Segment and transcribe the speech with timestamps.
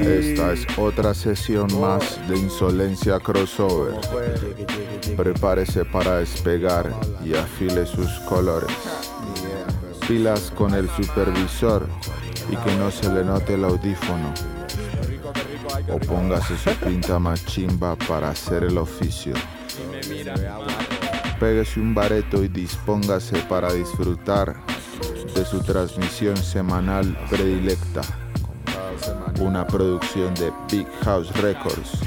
[0.00, 3.96] Esta es otra sesión más de insolencia crossover.
[5.14, 6.90] Prepárese para despegar
[7.22, 8.74] y afile sus colores.
[10.08, 11.86] Pilas con el supervisor
[12.50, 14.32] y que no se le note el audífono.
[15.90, 19.34] O póngase su pinta más chimba para hacer el oficio.
[21.38, 24.56] Péguese un bareto y dispóngase para disfrutar
[25.34, 28.02] de su transmisión semanal predilecta.
[29.40, 31.98] Una producción de Big House Records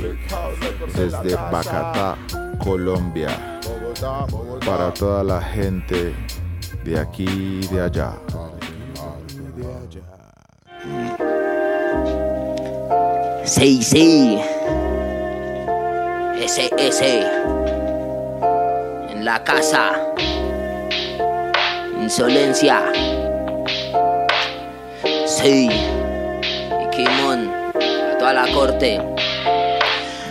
[0.95, 2.17] desde Bacatá,
[2.63, 3.59] Colombia.
[4.65, 6.13] Para toda la gente
[6.83, 8.13] de aquí y de allá.
[13.43, 14.39] Sí, sí.
[16.39, 16.69] Ese.
[19.09, 20.06] En la casa.
[22.07, 22.81] Insolencia.
[25.25, 25.67] Sí.
[25.69, 27.51] Y Kimon.
[27.51, 29.01] A toda la corte.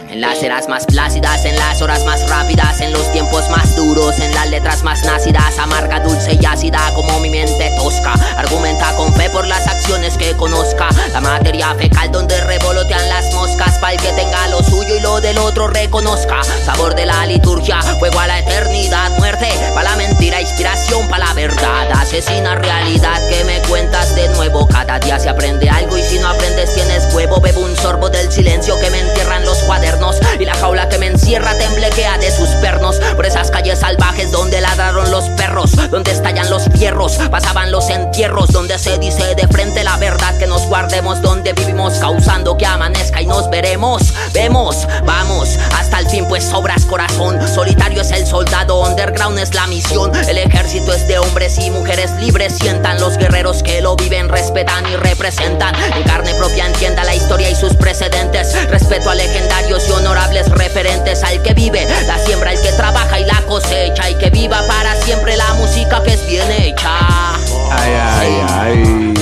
[0.09, 4.19] En las eras más plácidas, en las horas más rápidas, en los tiempos más duros,
[4.19, 8.15] en las letras más nácidas, amarga, dulce y ácida como mi mente tosca.
[8.39, 10.89] Argumenta con fe por las acciones que conozca.
[11.13, 15.21] La materia fecal donde revolotean las moscas, para el que tenga lo suyo y lo
[15.21, 16.43] del otro reconozca.
[16.65, 21.35] Sabor de la liturgia, fuego a la eternidad, muerte para la mentira, inspiración para la
[21.35, 21.93] verdad.
[21.93, 24.67] Asesina realidad que me cuentas de nuevo.
[24.67, 27.39] Cada día se aprende algo y si no aprendes tienes huevo.
[27.39, 31.07] Bebo un sorbo del silencio que me entierran los cuadernos y la jaula que me
[31.07, 32.97] encierra temblequea de sus pernos.
[33.15, 38.49] Por esas calles salvajes donde ladraron los perros, donde estallan los fierros, pasaban los entierros,
[38.49, 43.23] donde se dice de frente la verdad que nos guardemos, donde vivimos causando que amanezca
[43.23, 48.81] y nos veremos, vemos, vamos hasta el fin pues sobras corazón, solitario es el soldado,
[48.81, 53.63] underground es la misión, el ejército es de hombres y mujeres libres, sientan los guerreros
[53.63, 58.69] que lo viven, respetan y representan, en carne propia entienda la historia y sus precedentes,
[58.69, 63.25] respeto a legendarios y honorables referentes al que vive, la siembra, el que trabaja y
[63.25, 67.35] la cosecha, y que viva para siempre la música que es bien hecha.
[67.71, 69.15] Ay, ay, ay.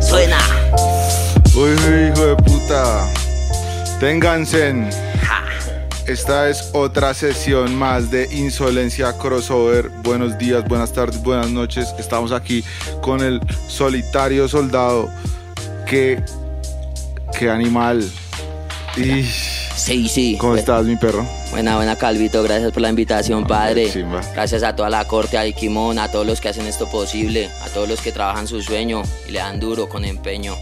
[0.00, 0.38] Suena.
[1.56, 1.72] Uy,
[2.06, 3.08] hijo de puta.
[3.98, 4.88] Ténganse.
[6.06, 9.88] Esta es otra sesión más de Insolencia Crossover.
[10.04, 11.92] Buenos días, buenas tardes, buenas noches.
[11.98, 12.62] Estamos aquí
[13.00, 15.10] con el solitario soldado.
[15.86, 16.22] Qué,
[17.36, 18.08] qué animal.
[18.96, 19.24] Y,
[19.84, 20.36] Sí, sí.
[20.38, 21.26] ¿Cómo estás, mi perro?
[21.50, 22.42] Buena, buena, Calvito.
[22.44, 23.90] Gracias por la invitación, padre.
[23.92, 24.20] chimba.
[24.32, 27.68] Gracias a toda la corte, a Ikimon, a todos los que hacen esto posible, a
[27.68, 30.54] todos los que trabajan su sueño y le dan duro con empeño.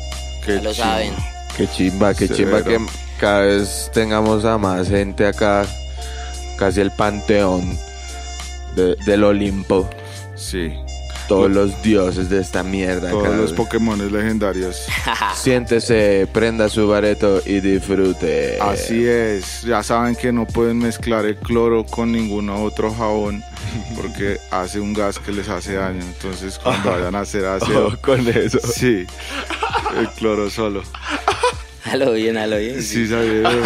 [0.45, 0.87] Qué ya lo chimba.
[0.87, 1.15] saben.
[1.57, 2.87] Qué chimba, qué chimba que Severo.
[3.19, 5.67] cada vez tengamos a más gente acá,
[6.57, 7.79] casi el panteón
[8.75, 9.89] de- del Olimpo.
[10.35, 10.73] Sí.
[11.31, 13.11] Todos los dioses de esta mierda.
[13.11, 14.87] Todos los Pokémones legendarios.
[15.35, 18.59] Siéntese, prenda su bareto y disfrute.
[18.61, 23.43] Así es, ya saben que no pueden mezclar el cloro con ningún otro jabón
[23.97, 26.01] porque hace un gas que les hace daño.
[26.01, 28.59] Entonces, cuando vayan a hacer aseo, Oh, con eso.
[28.61, 29.07] sí,
[29.97, 30.83] el cloro solo.
[31.85, 32.83] Halo bien, halo bien.
[32.83, 33.43] Sí, sabía.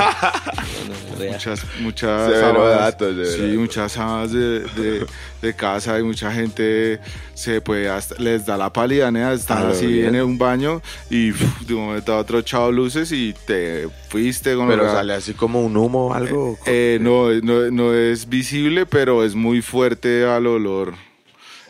[0.85, 1.33] No, rea.
[1.33, 3.61] Muchas, muchas dato, severo sí, dato.
[3.61, 5.07] muchas sábanas de, de,
[5.41, 7.01] de casa y mucha gente
[7.35, 10.15] se puede hasta- les da la pálida, nea, están lo así bien.
[10.15, 14.55] en un baño y uf, de un momento a otro chao luces y te fuiste
[14.57, 16.59] con Pero sale así como un humo o algo.
[16.67, 20.95] Eh, no, no, no es visible, pero es muy fuerte al olor.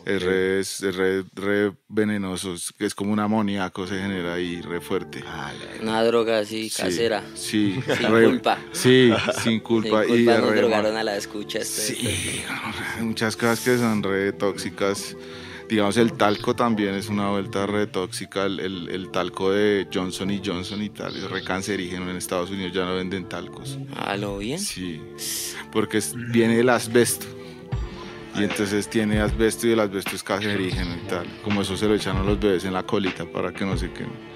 [0.07, 4.81] Es re, es re- re venenoso, es, es como un amoníaco se genera ahí, re
[4.81, 5.25] fuerte.
[5.81, 7.23] Una droga así, Sí, casera.
[7.35, 8.59] Sí, Sin re- culpa.
[8.73, 10.05] Sí, sin culpa.
[10.05, 11.59] Sin y culpa nos re- drogaron a la escucha.
[11.61, 12.53] esto, Sí, esto.
[12.99, 15.17] hay muchas cosas que son re tóxicas.
[15.67, 18.45] Digamos, el talco también es una vuelta re tóxica.
[18.45, 22.11] El, el- el talco de Johnson y Johnson y tal es re cancerígeno.
[22.11, 23.79] En Estados Unidos ya no venden talcos.
[23.97, 24.59] Halo bien.
[24.59, 25.01] Sí,
[25.73, 27.25] porque es- viene el asbesto.
[28.35, 31.27] Y entonces tiene asbesto y el asbesto es cancerígeno y tal.
[31.43, 33.93] Como eso se lo echan a los bebés en la colita para que no se
[33.93, 34.35] quemen.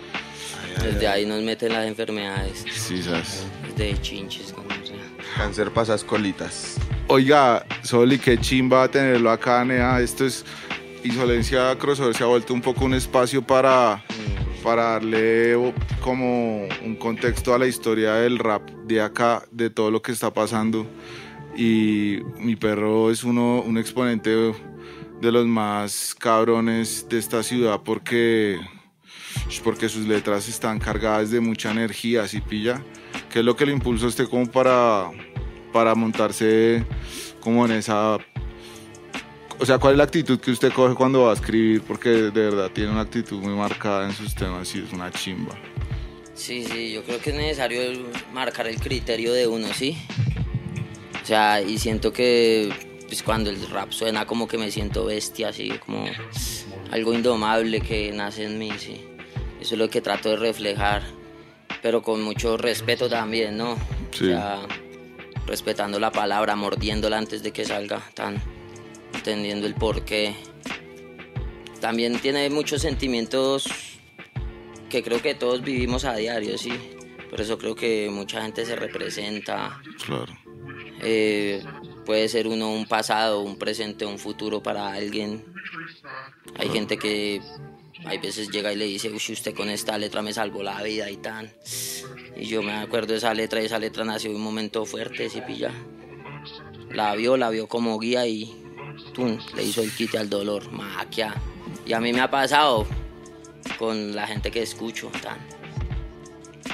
[0.83, 2.65] Desde ahí nos meten las enfermedades.
[2.73, 3.45] Sí, ¿sabes?
[3.77, 4.53] Desde chinches.
[4.53, 4.97] como sea.
[5.37, 6.77] Cáncer pasas colitas.
[7.09, 10.01] Oiga, Soli, qué chimba tenerlo acá, Nea.
[10.01, 10.45] Esto es
[11.03, 12.15] Insolencia Crossover.
[12.15, 14.05] Se ha vuelto un poco un espacio para,
[14.63, 15.57] para darle
[16.01, 20.33] como un contexto a la historia del rap de acá, de todo lo que está
[20.33, 20.87] pasando.
[21.59, 28.61] Y mi perro es uno, un exponente de los más cabrones de esta ciudad porque,
[29.65, 32.81] porque sus letras están cargadas de mucha energía, ¿sí pilla?
[33.29, 35.11] ¿Qué es lo que le impulsó a usted como para,
[35.73, 36.87] para montarse
[37.41, 38.19] como en esa
[39.61, 41.83] o sea, ¿cuál es la actitud que usted coge cuando va a escribir?
[41.83, 45.59] Porque de verdad tiene una actitud muy marcada en sus temas y es una chimba.
[46.35, 47.81] Sí, sí, yo creo que es necesario
[48.33, 49.99] marcar el criterio de uno, ¿sí?
[51.29, 52.73] O sea, y siento que
[53.07, 56.07] pues, cuando el rap suena como que me siento bestia, así como
[56.91, 59.05] algo indomable que nace en mí, sí.
[59.61, 61.03] Eso es lo que trato de reflejar,
[61.83, 63.77] pero con mucho respeto también, ¿no?
[64.11, 64.25] Sí.
[64.25, 64.67] O sea,
[65.47, 68.41] respetando la palabra, mordiéndola antes de que salga, tan
[69.13, 70.35] entendiendo el porqué.
[71.79, 73.69] También tiene muchos sentimientos
[74.89, 76.73] que creo que todos vivimos a diario, sí.
[77.29, 79.79] Por eso creo que mucha gente se representa.
[80.07, 80.48] Claro.
[81.01, 81.63] Eh,
[82.05, 85.45] puede ser uno un pasado, un presente, un futuro para alguien.
[86.59, 87.41] Hay gente que
[88.05, 91.11] hay veces llega y le dice, uy, usted con esta letra me salvó la vida
[91.11, 91.53] y tan.
[92.37, 95.29] Y yo me acuerdo de esa letra y esa letra nació en un momento fuerte,
[95.29, 95.73] sí pilla.
[96.91, 98.55] La vio, la vio como guía y
[99.13, 101.35] tum, le hizo el quite al dolor, maquia.
[101.85, 102.87] Y a mí me ha pasado
[103.79, 105.39] con la gente que escucho, tan.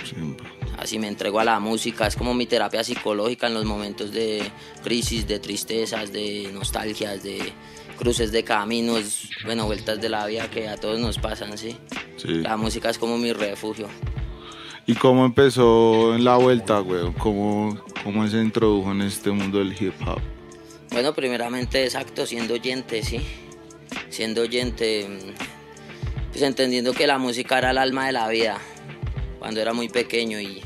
[0.05, 0.54] Chimba.
[0.79, 4.43] Así me entrego a la música, es como mi terapia psicológica en los momentos de
[4.83, 7.53] crisis, de tristezas, de nostalgias, de
[7.97, 11.77] cruces de caminos, bueno, vueltas de la vida que a todos nos pasan, sí.
[12.17, 12.35] Sí.
[12.43, 13.89] La música es como mi refugio.
[14.87, 17.13] ¿Y cómo empezó en la vuelta, güey?
[17.19, 20.21] ¿Cómo, ¿Cómo se introdujo en este mundo del hip hop?
[20.91, 23.21] Bueno, primeramente, exacto, siendo oyente, sí.
[24.11, 25.09] Siendo oyente,
[26.31, 28.61] pues entendiendo que la música era el alma de la vida
[29.45, 30.63] cuando era muy pequeño y,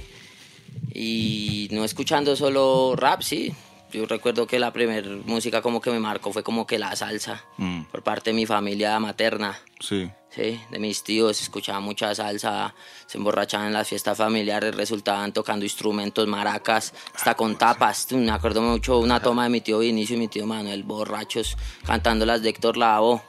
[0.94, 3.52] y no escuchando solo rap, sí.
[3.90, 7.42] Yo recuerdo que la primera música como que me marcó fue como que la salsa
[7.56, 9.58] Mm, por parte de mi familia materna.
[9.80, 10.08] sí.
[10.30, 12.72] Sí, de mis tíos, escuchaba mucha salsa,
[13.06, 18.06] se emborrachaban en las fiestas familiares, resultaban tocando instrumentos, maracas, hasta con tapas.
[18.06, 21.56] Tú, Me acuerdo mucho una toma de mi tío Vinicio y mi tío Manuel, borrachos,
[21.84, 23.20] cantando las de Héctor Lavoe.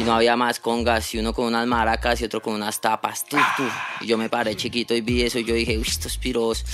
[0.00, 3.24] Y no había más congas, y uno con unas maracas y otro con unas tapas.
[3.24, 3.64] Tú, tú.
[4.00, 6.64] Y yo me paré chiquito y vi eso y yo dije, uy, estos piros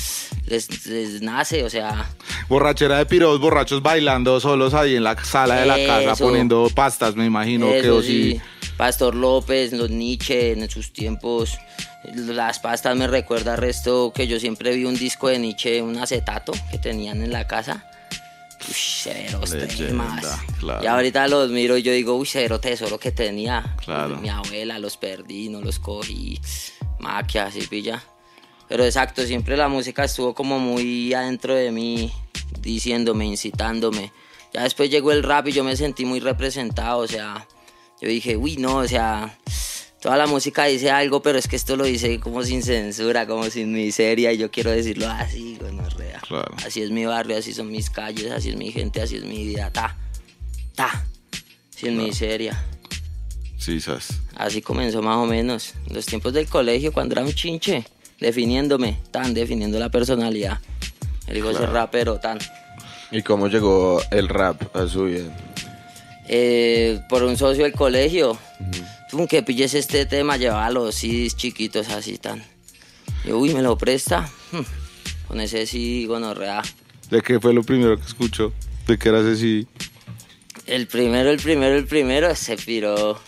[0.47, 2.07] les, les nace, o sea,
[2.49, 7.15] Borrachera de piros, borrachos bailando solos ahí en la sala de la casa poniendo pastas,
[7.15, 7.67] me imagino.
[7.69, 8.41] Eso quedó sí.
[8.79, 11.59] Pastor López, los Nietzsche en sus tiempos.
[12.15, 16.53] Las pastas me recuerda resto que yo siempre vi un disco de Nietzsche, un acetato
[16.71, 17.85] que tenían en la casa.
[18.73, 20.41] Severos Leyenda, temas.
[20.59, 20.85] claro.
[20.85, 23.77] Y ahorita los miro y yo digo, uy, severo tesoro que tenía.
[23.85, 24.17] Claro.
[24.19, 26.41] Mi abuela los perdí, no los cogí.
[26.99, 28.03] Maquia, así pilla.
[28.69, 32.13] Pero exacto, siempre la música estuvo como muy adentro de mí,
[32.61, 34.13] diciéndome, incitándome.
[34.53, 37.47] Ya después llegó el rap y yo me sentí muy representado, o sea,
[38.01, 39.39] yo dije, uy, no, o sea,
[40.01, 43.45] toda la música dice algo, pero es que esto lo dice como sin censura, como
[43.45, 46.21] sin miseria, y yo quiero decirlo así, gonorrea.
[46.21, 46.55] Claro.
[46.65, 49.47] Así es mi barrio, así son mis calles, así es mi gente, así es mi
[49.47, 49.97] vida, ta,
[50.75, 51.05] ta,
[51.71, 52.63] sin miseria.
[53.59, 54.21] Sí, sas.
[54.37, 55.75] Así comenzó más o menos.
[55.89, 57.85] En los tiempos del colegio, cuando era un chinche,
[58.21, 60.61] definiéndome, tan, definiendo la personalidad.
[61.27, 62.39] El ser rapero, tan.
[63.11, 65.37] ¿Y cómo llegó el rap a su vida?
[66.29, 68.39] Eh, por un socio del colegio.
[69.11, 72.43] Tú que pilles este tema, llevaba los CDs chiquitos así tan.
[73.25, 74.29] Yo, uy, ¿me lo presta?
[74.53, 74.61] Hmm,
[75.27, 76.63] Con ese sí, gonorrea.
[77.11, 78.53] ¿De qué fue lo primero que escuchó?
[78.87, 79.67] ¿De qué era ese sí?
[80.67, 83.19] El primero, el primero, el primero se piró.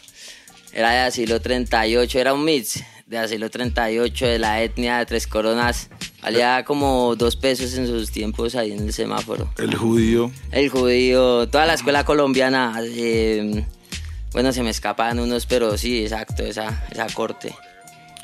[0.72, 5.26] Era de Asilo 38, era un mix de Asilo 38 de la etnia de Tres
[5.26, 5.88] Coronas.
[6.22, 9.50] Valía como dos pesos en sus tiempos ahí en el semáforo.
[9.56, 10.30] El judío.
[10.52, 12.78] El judío, toda la escuela colombiana.
[12.84, 13.64] eh,
[14.32, 17.54] bueno, se me escapan unos, pero sí, exacto, esa, esa corte.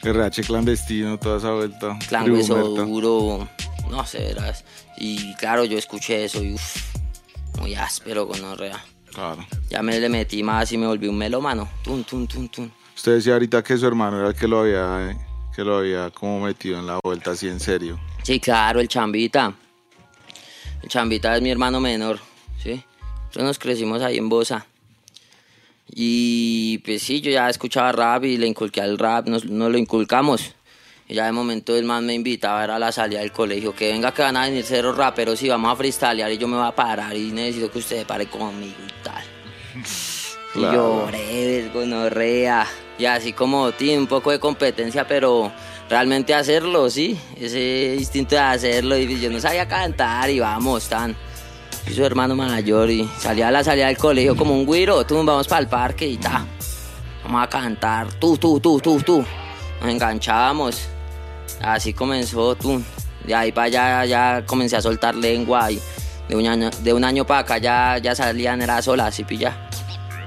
[0.03, 1.99] RH clandestino, toda esa vuelta.
[2.09, 2.83] Clan Tribu Hueso Muerta.
[2.85, 3.49] Duro,
[3.91, 4.65] no sé, verás.
[4.99, 6.95] Y claro, yo escuché eso y uff,
[7.59, 8.83] muy áspero con orrea.
[9.13, 9.45] Claro.
[9.71, 11.69] Ya me le metí más y me volví un melómano.
[11.83, 12.71] Tum, tum, tum, tum.
[12.95, 15.17] Usted decía ahorita que su hermano era el que lo había, eh,
[15.55, 17.99] que lo había como metido en la vuelta así en serio.
[18.23, 19.55] Sí, claro, el Chambita.
[20.83, 22.19] El Chambita es mi hermano menor,
[22.63, 22.83] ¿sí?
[23.27, 24.67] Nosotros nos crecimos ahí en Bosa.
[25.89, 29.79] Y pues sí, yo ya escuchaba rap y le inculqué al rap, nos, nos lo
[29.79, 30.53] inculcamos.
[31.09, 33.93] Y ya de momento el man me invitaba era a la salida del colegio, que
[33.93, 36.67] venga que van a venir cero raperos y vamos a freestylear y yo me voy
[36.67, 39.23] a parar y necesito que usted pare conmigo y tal.
[40.55, 41.07] Y yo, Claro.
[41.09, 42.67] breves, gonorrea.
[42.99, 45.53] Y así como, tiene un poco de competencia, pero
[45.91, 47.15] realmente hacerlo, sí.
[47.39, 48.97] Ese instinto de hacerlo.
[48.97, 51.15] Y yo no sabía cantar y vamos, tan.
[51.87, 55.05] Y su hermano mayor y salía a la salida del colegio como un güiro.
[55.07, 56.45] Tú, vamos para el parque y ta.
[57.25, 58.13] Vamos a cantar.
[58.15, 59.25] Tú, tú, tú, tú, tú.
[59.81, 60.89] Nos enganchábamos.
[61.61, 62.83] Así comenzó, tú.
[63.25, 65.81] De ahí para allá ya comencé a soltar lengua y
[66.29, 69.69] de un año, de un año para acá ya, ya salían, era sola, así pilla.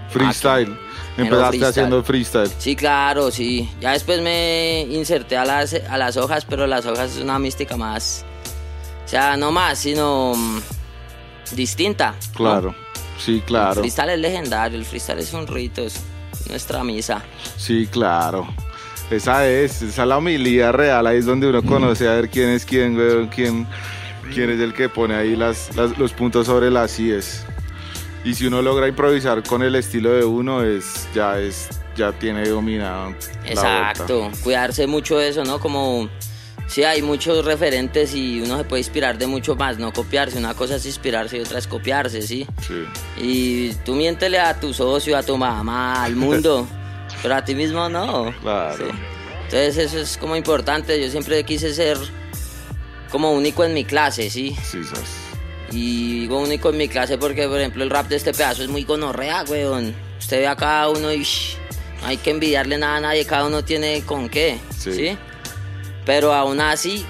[0.10, 0.78] Freestyle.
[1.18, 2.50] Empezaste haciendo freestyle.
[2.58, 3.70] Sí, claro, sí.
[3.82, 7.76] Ya después me inserté a las, a las hojas, pero las hojas es una mística
[7.76, 8.26] más.
[9.06, 10.60] O sea, no más, sino mm,
[11.56, 12.16] distinta.
[12.36, 12.76] Claro,
[13.18, 13.72] sí, claro.
[13.72, 16.02] El freestyle es legendario, el freestyle es un rito, es
[16.50, 17.24] nuestra misa.
[17.58, 18.48] Sí, claro.
[19.12, 22.50] Esa es, esa es la humildad real, ahí es donde uno conoce a ver quién
[22.50, 22.96] es quién,
[23.34, 23.66] quién,
[24.34, 27.46] quién es el que pone ahí las, los puntos sobre las IES.
[28.24, 32.48] Y si uno logra improvisar con el estilo de uno, es ya es ya tiene
[32.48, 33.16] dominado.
[33.46, 35.60] Exacto, cuidarse mucho de eso, ¿no?
[35.60, 36.10] Como
[36.70, 40.38] sí hay muchos referentes y uno se puede inspirar de mucho más, no copiarse.
[40.38, 42.48] Una cosa es inspirarse y otra es copiarse, ¿sí?
[42.66, 42.86] Sí.
[43.18, 46.68] Y tú miéntele a tu socio, a tu mamá, al mundo,
[47.22, 48.34] pero a ti mismo no.
[48.42, 48.88] Claro.
[49.46, 51.02] Entonces eso es como importante.
[51.02, 51.98] Yo siempre quise ser
[53.12, 54.56] como único en mi clase, ¿sí?
[54.64, 55.10] Sí, sabes.
[55.72, 58.70] Y digo único en mi clase porque, por ejemplo, el rap de este pedazo es
[58.70, 59.96] muy gonorrea, weón.
[60.20, 61.20] Usted ve a cada uno y
[62.02, 65.18] no hay que envidiarle nada a nadie, cada uno tiene con qué, ¿sí?
[66.06, 67.06] Pero aún así,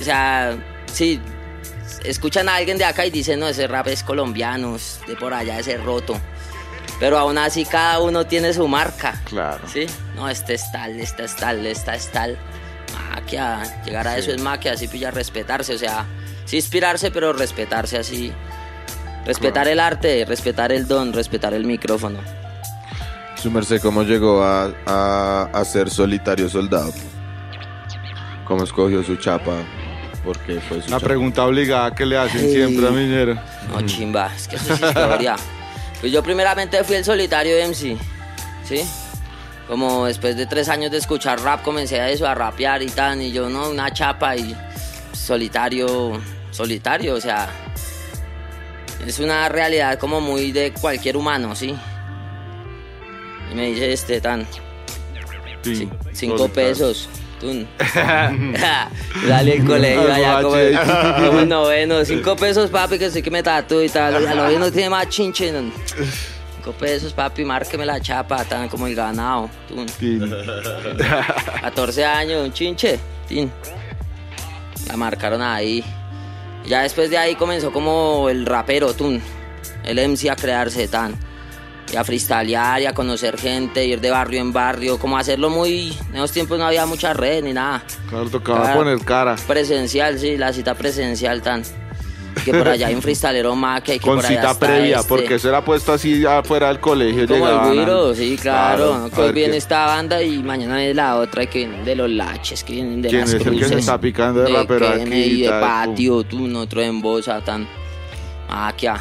[0.00, 0.56] o sea,
[0.92, 1.20] sí,
[2.04, 5.58] escuchan a alguien de acá y dicen, no, ese rap es colombiano, de por allá,
[5.58, 6.20] ese roto.
[7.00, 9.20] Pero aún así cada uno tiene su marca.
[9.24, 9.66] Claro.
[9.66, 9.86] ¿Sí?
[10.14, 12.38] No, este es tal, este es tal, esta es tal.
[13.10, 16.06] Maquia, llegar a eso es maquia, así pilla respetarse, o sea
[16.44, 18.32] sí inspirarse, pero respetarse así.
[19.24, 22.18] Respetar el arte, respetar el don, respetar el micrófono.
[23.36, 26.92] Su merced, ¿cómo llegó a, ser solitario soldado?
[28.52, 29.64] ¿Cómo escogió su chapa?
[30.22, 33.34] ¿Por qué fue su La pregunta obligada que le hacen siempre a Minero.
[33.70, 35.36] No, chimba, es que eso es historia.
[36.00, 37.96] pues yo primeramente fui el solitario MC,
[38.62, 38.84] ¿sí?
[39.66, 43.22] Como después de tres años de escuchar rap comencé a eso, a rapear y tal,
[43.22, 44.54] y yo no, una chapa y
[45.14, 47.48] solitario, solitario, o sea,
[49.06, 51.74] es una realidad como muy de cualquier humano, ¿sí?
[53.50, 54.46] Y me dice este tan,
[56.12, 57.08] cinco pesos.
[59.26, 60.56] Dale el colegio allá como,
[61.26, 64.70] como el noveno, cinco pesos papi que sé que me tatu y tal, al noveno
[64.70, 65.52] tiene más chinche.
[66.56, 69.50] Cinco pesos papi, márqueme la chapa, tan como el ganado.
[71.60, 72.98] 14 años, un chinche.
[73.28, 73.50] Tin
[74.88, 75.84] la marcaron ahí.
[76.66, 79.20] Ya después de ahí comenzó como el rapero, Tun,
[79.84, 81.14] el MC a crearse tan.
[81.92, 85.96] Y a freestylear y a conocer gente, ir de barrio en barrio, como hacerlo muy.
[86.08, 87.84] En esos tiempos no había mucha red ni nada.
[88.08, 89.36] Claro, tocaba poner cara.
[89.46, 91.62] Presencial, sí, la cita presencial tan
[92.46, 94.96] que por allá hay un freestalero más que hay que Con por allá cita previa,
[94.96, 95.08] este.
[95.08, 97.28] porque eso era puesto así afuera del colegio.
[97.28, 99.10] Como el güiro, sí, claro.
[99.10, 102.08] Claro, hoy viene qué- esta banda y mañana es la otra que vienen de los
[102.10, 103.78] laches, que vienen de ¿Quién las es el que se cruces.
[103.80, 107.68] está picando de rapero aquí y de patio, tú, otro en Bosa, tan.
[108.48, 108.98] Maquia.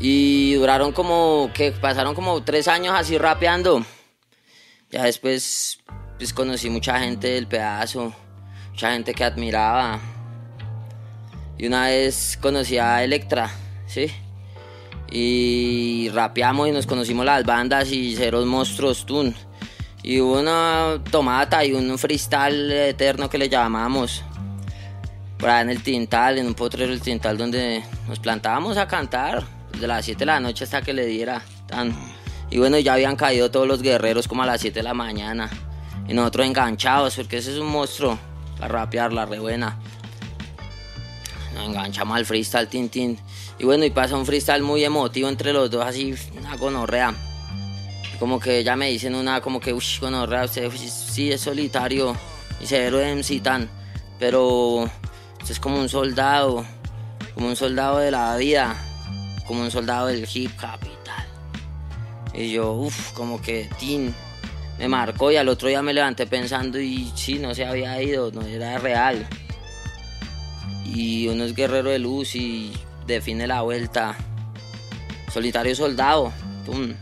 [0.00, 3.84] Y duraron como, que pasaron como tres años así rapeando.
[4.90, 5.78] Ya después,
[6.16, 8.12] pues conocí mucha gente del pedazo,
[8.70, 10.00] mucha gente que admiraba.
[11.58, 13.50] Y una vez conocí a Electra,
[13.86, 14.10] ¿sí?
[15.10, 19.34] Y rapeamos y nos conocimos las bandas y ceros monstruos tun.
[20.02, 24.24] Y hubo una tomata y un freestyle eterno que le llamamos.
[25.38, 29.59] Por allá en el Tintal, en un potrero del Tintal donde nos plantábamos a cantar.
[29.80, 31.42] De las 7 de la noche hasta que le diera.
[31.66, 31.96] Tan.
[32.50, 35.48] Y bueno, ya habían caído todos los guerreros como a las 7 de la mañana.
[36.06, 38.18] Y nosotros enganchados, porque ese es un monstruo.
[38.58, 39.78] Para rapear, la re buena.
[41.54, 43.18] Nos enganchamos al freestyle, tin, tin.
[43.58, 47.14] Y bueno, y pasa un freestyle muy emotivo entre los dos, así, una gonorrea.
[48.18, 52.16] Como que ella me dicen una, como que, uff, gonorrea, usted sí, es solitario
[52.60, 53.68] y severo MC tan,
[54.18, 54.90] pero
[55.48, 56.64] es como un soldado,
[57.34, 58.76] como un soldado de la vida,
[59.50, 61.26] como un soldado del hip hop y tal.
[62.32, 64.14] Y yo, uff, como que, tin,
[64.78, 68.30] me marcó y al otro día me levanté pensando y sí, no se había ido,
[68.32, 69.26] no era real
[70.94, 72.72] y uno es guerrero de luz y
[73.06, 74.16] define la vuelta.
[75.32, 76.32] Solitario soldado.
[76.66, 76.94] pum.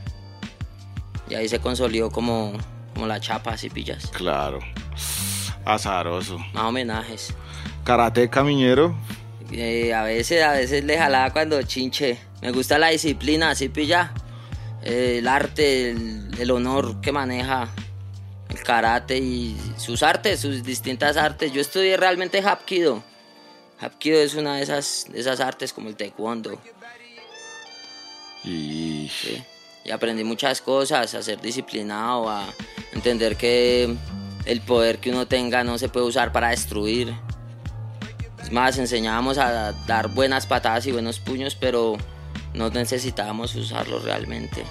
[1.28, 2.52] Y ahí se consolidó como,
[2.94, 4.06] como la chapa, así pillas.
[4.08, 4.60] Claro.
[5.64, 6.38] Azaroso.
[6.52, 7.34] Más homenajes.
[7.84, 8.94] Karate Camiñero.
[9.50, 12.18] Eh, a veces, a veces le jalaba cuando chinche.
[12.42, 14.12] Me gusta la disciplina, así pilla.
[14.82, 17.68] Eh, el arte, el, el honor que maneja
[18.48, 21.52] el karate y sus artes, sus distintas artes.
[21.52, 23.02] Yo estudié realmente Hapkido.
[23.80, 26.60] Hapkido es una de esas, de esas artes como el taekwondo.
[28.44, 29.10] Y.
[29.12, 29.42] ¿sí?
[29.84, 32.52] Y aprendí muchas cosas, a ser disciplinado, a
[32.92, 33.96] entender que
[34.44, 37.14] el poder que uno tenga no se puede usar para destruir.
[38.42, 41.96] Es más, enseñábamos a dar buenas patadas y buenos puños, pero
[42.54, 44.64] no necesitábamos usarlos realmente.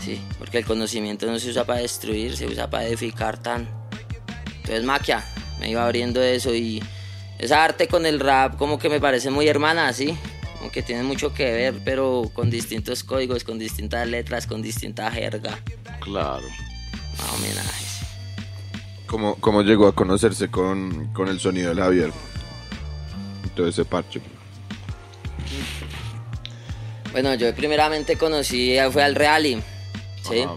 [0.00, 3.68] Sí, porque el conocimiento no se usa para destruir, se usa para edificar tan.
[4.56, 5.24] Entonces maquia,
[5.60, 6.82] me iba abriendo eso y
[7.38, 10.16] esa arte con el rap como que me parece muy hermana, sí.
[10.58, 15.10] Como que tiene mucho que ver, pero con distintos códigos, con distintas letras, con distinta
[15.10, 15.58] jerga.
[16.00, 16.46] Claro.
[17.18, 18.00] Más homenajes.
[19.06, 22.12] ¿Cómo, cómo llegó a conocerse con, con el sonido del Javier?
[23.44, 24.20] Y todo ese parche.
[27.12, 29.62] Bueno, yo primeramente conocí, fue al rally,
[30.28, 30.40] ¿sí?
[30.40, 30.56] Ajá.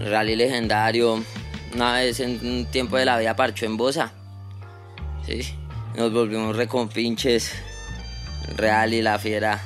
[0.00, 1.22] Rally legendario.
[1.74, 4.12] Una vez en un tiempo de la vida parchó en Bosa.
[5.26, 5.54] Sí.
[5.96, 7.52] Nos volvimos recompinches.
[8.56, 9.60] Rally, la fiera.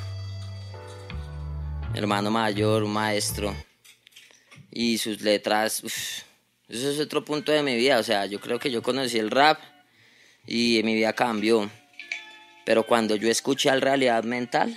[1.94, 3.54] Hermano mayor, un maestro.
[4.70, 5.84] Y sus letras.
[5.84, 6.22] uf,
[6.68, 7.98] eso es otro punto de mi vida.
[7.98, 9.60] O sea, yo creo que yo conocí el rap
[10.46, 11.70] y mi vida cambió.
[12.64, 14.76] Pero cuando yo escuché al realidad mental,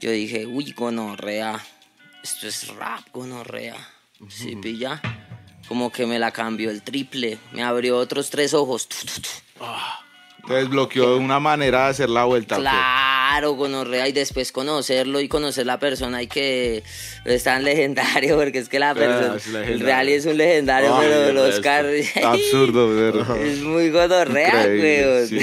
[0.00, 1.62] yo dije, uy, gonorrea,
[2.22, 3.76] esto es rap, gonorrea.
[4.28, 5.00] Sí, pilla.
[5.68, 8.88] Como que me la cambió el triple, me abrió otros tres ojos.
[8.88, 8.96] Te
[10.48, 12.56] desbloqueó una manera de hacer la vuelta.
[12.56, 16.82] Claro, gonorrea, y después conocerlo y conocer la persona y que
[17.24, 21.06] es tan legendario, porque es que la persona, es el rally es un legendario, Ay,
[21.08, 21.94] pero el carros...
[22.24, 23.36] Absurdo, ¿verdad?
[23.40, 25.26] Es muy gonorrea, weón.
[25.28, 25.38] sí,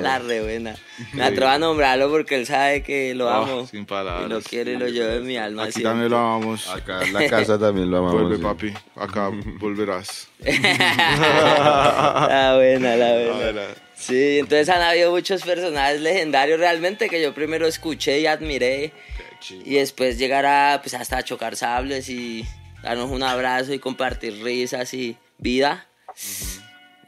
[0.00, 0.74] la re buena.
[1.12, 3.66] Me atrevo a nombrarlo porque él sabe que lo Ah, amo.
[3.66, 4.26] sin palabras.
[4.26, 5.64] Y lo quiero y lo llevo en mi alma.
[5.64, 5.90] Aquí siempre.
[5.90, 6.68] también lo amamos.
[6.68, 8.22] Acá en la casa también lo amamos.
[8.22, 8.42] Vuelve, sí.
[8.42, 8.74] papi.
[8.96, 10.28] Acá volverás.
[10.40, 13.32] la buena, la buena.
[13.34, 13.62] buena.
[13.98, 18.92] Sí, entonces han habido muchos personajes legendarios realmente que yo primero escuché y admiré.
[19.64, 22.46] Y después llegar a, pues hasta chocar sables y
[22.82, 25.86] darnos un abrazo y compartir risas y vida.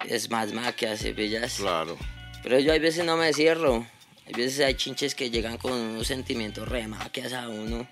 [0.09, 1.57] Es más maquia, ¿sí pillas?
[1.59, 1.97] Claro.
[2.43, 3.87] Pero yo hay veces no me cierro.
[4.27, 7.89] Hay veces hay chinches que llegan con unos sentimientos re maquias a uno.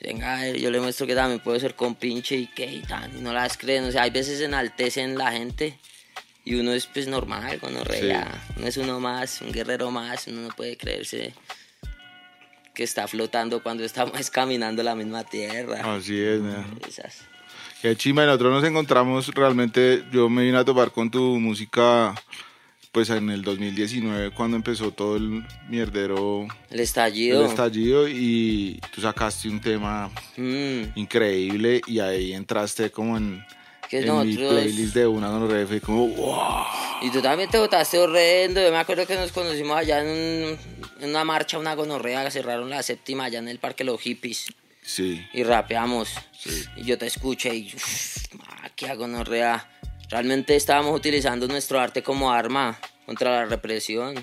[0.00, 3.20] Venga, yo le muestro que también puedo ser con pinche y que y tan, y
[3.20, 3.84] no las creen.
[3.84, 5.78] O sea, hay veces enaltecen la gente
[6.46, 8.08] y uno es pues normal, con Sí.
[8.56, 10.26] No es uno más, un guerrero más.
[10.28, 11.34] Uno no puede creerse
[12.72, 15.96] que está flotando cuando estamos caminando la misma tierra.
[15.96, 16.40] Así es.
[16.88, 17.22] Esas.
[17.82, 22.14] Qué chima, nosotros nos encontramos realmente, yo me vine a topar con tu música
[22.92, 27.42] pues en el 2019 cuando empezó todo el mierdero, El estallido.
[27.44, 30.92] el estallido y tú sacaste un tema Mm.
[30.94, 33.44] increíble y ahí entraste como en,
[33.88, 36.64] Que en mi nosotros- playlist de una con re, fue como wow.
[37.02, 38.60] Y tú también te botaste horrendo.
[38.62, 40.58] Yo me acuerdo que nos conocimos allá en, un-
[41.00, 44.46] en una marcha, una gonorrea, cerraron la séptima allá en el Parque Los Hippies.
[44.82, 46.08] Sí, Y rapeamos.
[46.38, 46.64] Sí.
[46.76, 47.72] Y yo te escuché y.
[47.74, 48.16] Uff,
[48.76, 49.68] qué gonorrea.
[50.08, 54.14] Realmente estábamos utilizando nuestro arte como arma contra la represión.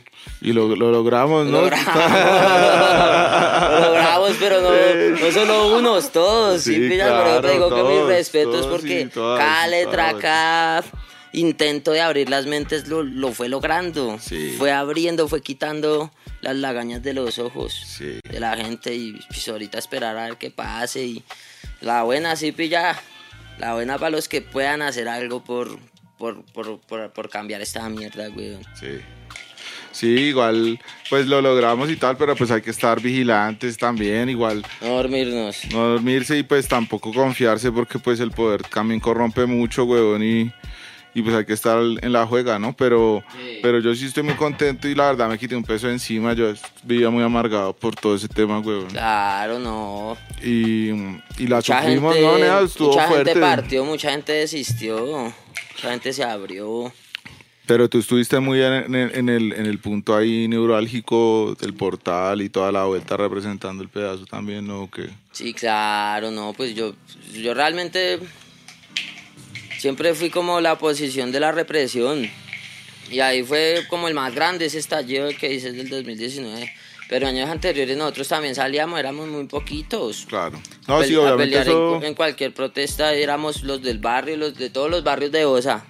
[0.41, 1.61] y lo, lo logramos, Lo ¿no?
[1.61, 1.95] logramos.
[3.73, 4.69] Lo logramos, pero no,
[5.19, 6.61] no solo unos, todos.
[6.61, 9.39] Sí, Sí, pillas, pero yo te claro, digo que mis todos, respetos todos porque todas,
[9.39, 10.83] cada letra, cada
[11.31, 14.17] intento de abrir las mentes lo, lo fue logrando.
[14.19, 14.55] Sí.
[14.57, 19.79] Fue abriendo, fue quitando las lagañas de los ojos de la gente y pues ahorita
[19.79, 21.03] esperar a ver qué pase.
[21.05, 21.23] Y
[21.81, 22.99] la buena, sí, pilla.
[23.59, 25.77] La buena para los que puedan hacer algo por,
[26.23, 28.61] por, por, por, por cambiar esta mierda, weón.
[28.79, 28.99] Sí.
[29.91, 34.65] Sí, igual, pues lo logramos y tal, pero pues hay que estar vigilantes también, igual
[34.81, 35.57] No dormirnos.
[35.71, 40.51] no dormirse y pues tampoco confiarse porque pues el poder también corrompe mucho, huevón, y,
[41.13, 42.73] y pues hay que estar en la juega, ¿no?
[42.75, 43.59] Pero, Sí.
[43.61, 46.51] pero yo sí estoy muy contento y la verdad me quité un peso encima, yo
[46.83, 48.87] vivía muy amargado por todo ese tema, huevón.
[48.87, 50.17] Claro, no.
[50.41, 50.89] Y,
[51.37, 52.37] y la Mucha sufrimos, gente, ¿no?
[52.39, 52.61] Nea?
[52.61, 53.25] Estuvo mucha fuerte.
[53.33, 55.31] gente partió, mucha gente desistió,
[55.89, 56.91] gente se abrió.
[57.65, 62.41] Pero tú estuviste muy en, en- en el, en el punto ahí neurálgico del portal
[62.41, 64.89] y toda la vuelta representando el pedazo también, ¿no?
[64.91, 66.93] Que Sí, claro, no, pues yo,
[67.33, 68.19] yo realmente
[69.79, 72.29] siempre fui como la posición de la represión.
[73.11, 76.71] Y ahí fue como el más grande ese estallido que dices del 2019.
[77.09, 80.25] Pero años anteriores nosotros también salíamos, éramos muy poquitos.
[80.27, 80.57] claro.
[80.87, 81.97] A No, pel- sí, a obviamente pelear en eso...
[81.99, 85.85] cu- en, cualquier protesta éramos los del barrio, los de todos los barrios de Osa.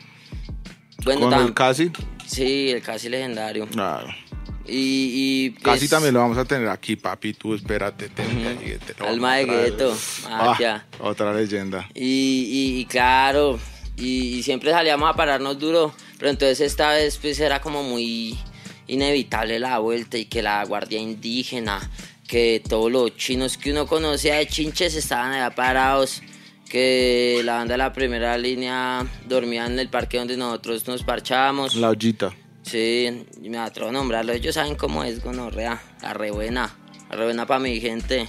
[1.03, 1.91] Bueno, Con tam- el casi,
[2.25, 3.67] sí, el casi legendario.
[3.67, 4.07] claro.
[4.65, 7.33] Y, y Casi pues, también lo vamos a tener aquí, papi.
[7.33, 8.07] Tú espérate.
[8.07, 9.93] te- te- te- te- Alma de gueto,
[10.25, 10.85] Ah, magia.
[11.01, 11.89] otra leyenda.
[11.93, 13.59] Y, y- y claro,
[13.97, 18.37] y, y siempre salíamos a pararnos duro, pero entonces esta vez pues era como muy
[18.93, 21.89] inevitable la vuelta y que la guardia indígena,
[22.27, 26.21] que todos los chinos que uno conocía de chinches estaban allá parados,
[26.69, 31.75] que la banda de la primera línea dormía en el parque donde nosotros nos parchábamos.
[31.75, 32.33] La ollita.
[32.63, 34.31] Sí, me atrevo a nombrarlo.
[34.33, 35.81] Ellos saben cómo es gonorrea.
[36.01, 36.75] La re buena.
[37.09, 38.27] La re buena para mi gente.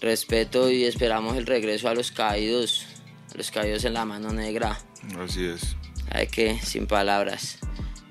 [0.00, 2.86] respeto y esperamos el regreso a los caídos,
[3.34, 4.78] a los caídos en la mano negra.
[5.18, 5.76] Así es.
[6.10, 7.58] Hay que, sin palabras.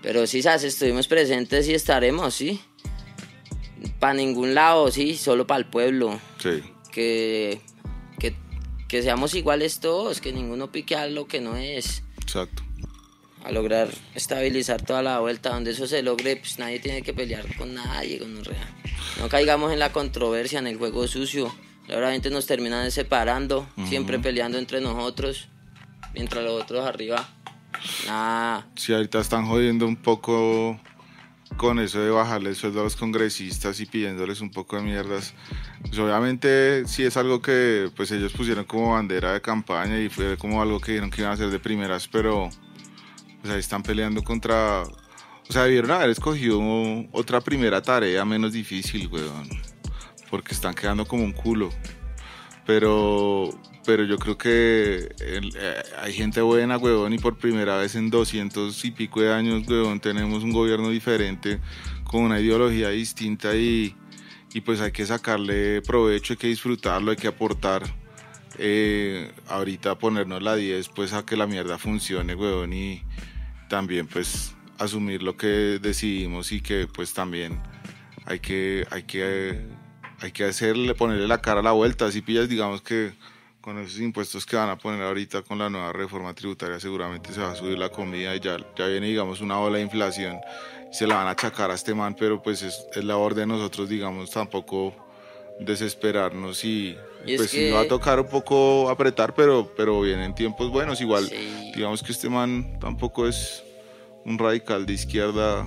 [0.06, 0.64] Pero sí, ¿sabes?
[0.64, 2.62] estuvimos presentes y estaremos, ¿sí?
[4.00, 6.20] Para ningún lado, sí, solo para el pueblo.
[6.38, 6.62] Sí.
[6.92, 7.60] Que,
[8.20, 8.36] que,
[8.88, 12.04] que seamos iguales todos, que ninguno pique a lo que no es.
[12.22, 12.62] Exacto.
[13.44, 17.44] A lograr estabilizar toda la vuelta, donde eso se logre, pues nadie tiene que pelear
[17.58, 18.76] con nadie, con real.
[19.20, 21.52] No caigamos en la controversia, en el juego sucio.
[21.88, 25.48] Realmente nos terminan separando, siempre peleando entre nosotros,
[26.14, 27.35] mientras los otros arriba.
[28.08, 28.68] Nada.
[28.76, 30.80] Sí, ahorita están jodiendo un poco
[31.58, 35.34] con eso de bajarle el sueldo a los congresistas y pidiéndoles un poco de mierdas.
[35.82, 40.38] Pues obviamente sí es algo que pues ellos pusieron como bandera de campaña y fue
[40.38, 42.50] como algo que dijeron que iban a hacer de primeras, pero
[43.42, 44.84] pues ahí están peleando contra...
[45.48, 46.60] O sea, debieron haber escogido
[47.12, 49.48] otra primera tarea menos difícil, weón.
[50.32, 51.70] Porque están quedando como un culo.
[52.66, 53.52] Pero,
[53.86, 58.84] pero yo creo que eh, hay gente buena, weón, y por primera vez en 200
[58.86, 61.60] y pico de años, weón, tenemos un gobierno diferente,
[62.06, 63.96] con una ideología distinta y,
[64.54, 67.84] y pues hay que sacarle provecho, hay que disfrutarlo, hay que aportar.
[68.58, 73.04] Eh, ahorita ponernos la 10, pues a que la mierda funcione, weón, y
[73.70, 77.62] también pues asumir lo que decidimos y que pues también
[78.26, 79.62] hay que, hay que,
[80.26, 82.12] hay que hacerle, ponerle la cara a la vuelta.
[82.12, 83.14] Si pillas, digamos que
[83.62, 87.42] con esos impuestos que van a poner ahorita con la nueva reforma tributaria seguramente se
[87.42, 90.38] va a subir la comida y ya, ya viene digamos una ola de inflación
[90.92, 93.90] se la van a achacar a este man pero pues es, es labor de nosotros
[93.90, 94.94] digamos tampoco
[95.60, 96.96] desesperarnos y,
[97.38, 101.28] pues sí va a tocar un poco apretar pero pero vienen tiempos buenos igual
[101.74, 103.64] digamos que este man tampoco es
[104.26, 105.66] un radical de izquierda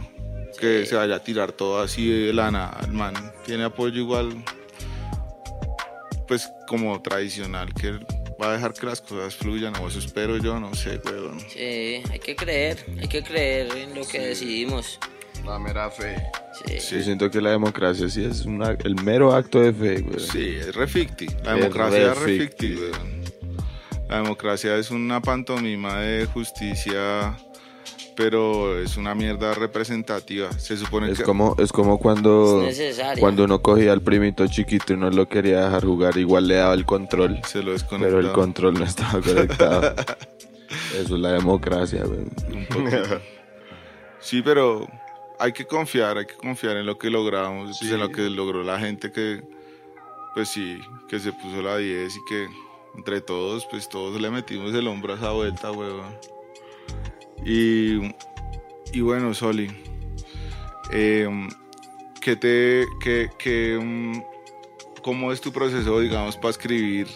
[0.59, 3.15] que se vaya a tirar todo así de lana el man
[3.47, 4.45] tiene apoyo igual
[6.27, 7.99] pues como tradicional que
[8.41, 11.41] va a dejar que las cosas fluyan, o eso espero yo, no sé, weón.
[11.41, 14.99] Sí, hay que creer, hay que creer en lo que decidimos.
[15.45, 16.17] La mera fe.
[16.67, 16.81] Sí.
[16.81, 20.21] Sí, siento que la democracia sí es una, el mero acto de fe, weón.
[20.21, 21.27] Sí, es reficti.
[21.43, 23.19] La democracia es reficti, weón.
[24.09, 27.37] La democracia es una pantomima de justicia
[28.19, 30.51] pero es una mierda representativa.
[30.59, 31.25] Se supone es que...
[31.25, 35.67] Como, es como cuando, Es cuando uno cogía al primito chiquito y no lo quería
[35.67, 39.95] dejar jugar, igual le daba el control, Se lo pero el control no estaba conectado.
[40.97, 42.29] Eso es la democracia, weón.
[42.53, 43.21] Un poco.
[44.19, 44.89] Sí, pero
[45.39, 48.65] hay que confiar, hay que confiar en lo que logramos, pues, en lo que logró
[48.65, 49.45] la gente que,
[50.35, 52.49] pues sí, que se puso la 10 y que
[52.97, 56.17] entre todos, pues todos le metimos el hombro a esa vuelta, huevón.
[57.45, 58.15] Y,
[58.93, 59.71] y bueno, Soli,
[60.93, 61.29] eh,
[62.21, 64.23] ¿qué te, qué, qué, mm,
[65.03, 67.09] ¿cómo es tu proceso, digamos, para escribir?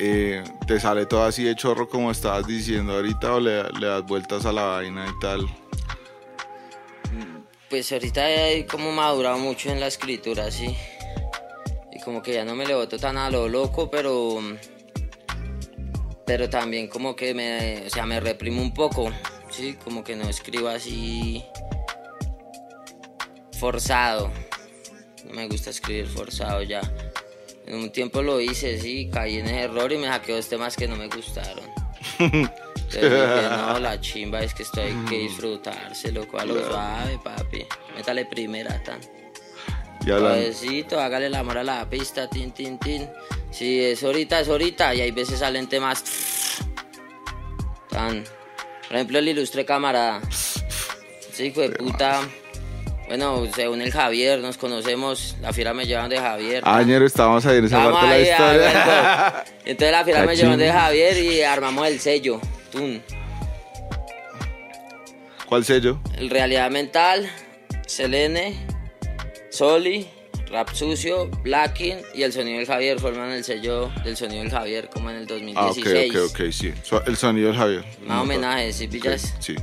[0.00, 4.46] Eh, ¿Te sale todo así de chorro como estabas diciendo ahorita o le, das vueltas
[4.46, 5.48] a la vaina y tal?
[7.68, 10.76] Pues ahorita he como madurado mucho en la escritura, sí.
[11.92, 14.40] Y como que ya no me le tan a lo loco, pero.
[16.28, 17.84] Pero también como que me.
[17.86, 19.10] O sea, me reprimo un poco.
[19.50, 21.42] Sí, como que no escribo así.
[23.58, 24.30] Forzado.
[25.24, 26.82] No me gusta escribir forzado ya.
[27.66, 30.76] En un tiempo lo hice, sí, caí en ese error y me saqué dos temas
[30.76, 31.64] que no me gustaron.
[32.18, 37.18] Entonces dije, no, la chimba es que esto hay que disfrutarse, loco, a lo suave,
[37.24, 37.64] papi.
[37.96, 39.00] Métale primera, tan.
[40.16, 43.08] Suavecito, hágale el amor a la pista, tin, tin, tin.
[43.50, 44.94] Si es ahorita, es ahorita.
[44.94, 46.04] Y hay veces salen temas.
[47.90, 48.24] Tan.
[48.86, 50.20] Por ejemplo, el ilustre camarada.
[51.38, 52.22] Hijo de puta.
[53.06, 55.36] Bueno, según el Javier, nos conocemos.
[55.40, 56.64] La fiera me llevan de Javier.
[56.64, 56.74] tan.
[56.74, 59.44] Añero, estábamos ahí en esa Vamos parte de la historia.
[59.64, 62.40] Entonces la fiera me llevan de Javier y armamos el sello.
[62.72, 63.02] Tun.
[65.46, 65.98] ¿Cuál sello?
[66.16, 67.30] El Realidad Mental,
[67.86, 68.54] Selene,
[69.50, 70.06] Soli,
[70.50, 74.88] Rap Sucio, Blacking y el Sonido del Javier forman el sello del Sonido del Javier
[74.92, 75.22] como en el
[75.56, 76.16] Ah, ok, 2016.
[76.16, 76.72] ok, ok, sí.
[76.82, 77.84] So- el sonido del Javier.
[78.06, 79.34] Más homenaje, ¿sí pillas?
[79.40, 79.54] Sí.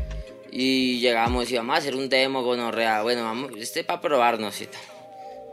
[0.52, 3.02] Y llegamos y vamos a hacer un demo gonorrea.
[3.02, 4.82] Bueno, vamos, este para probarnos y tal.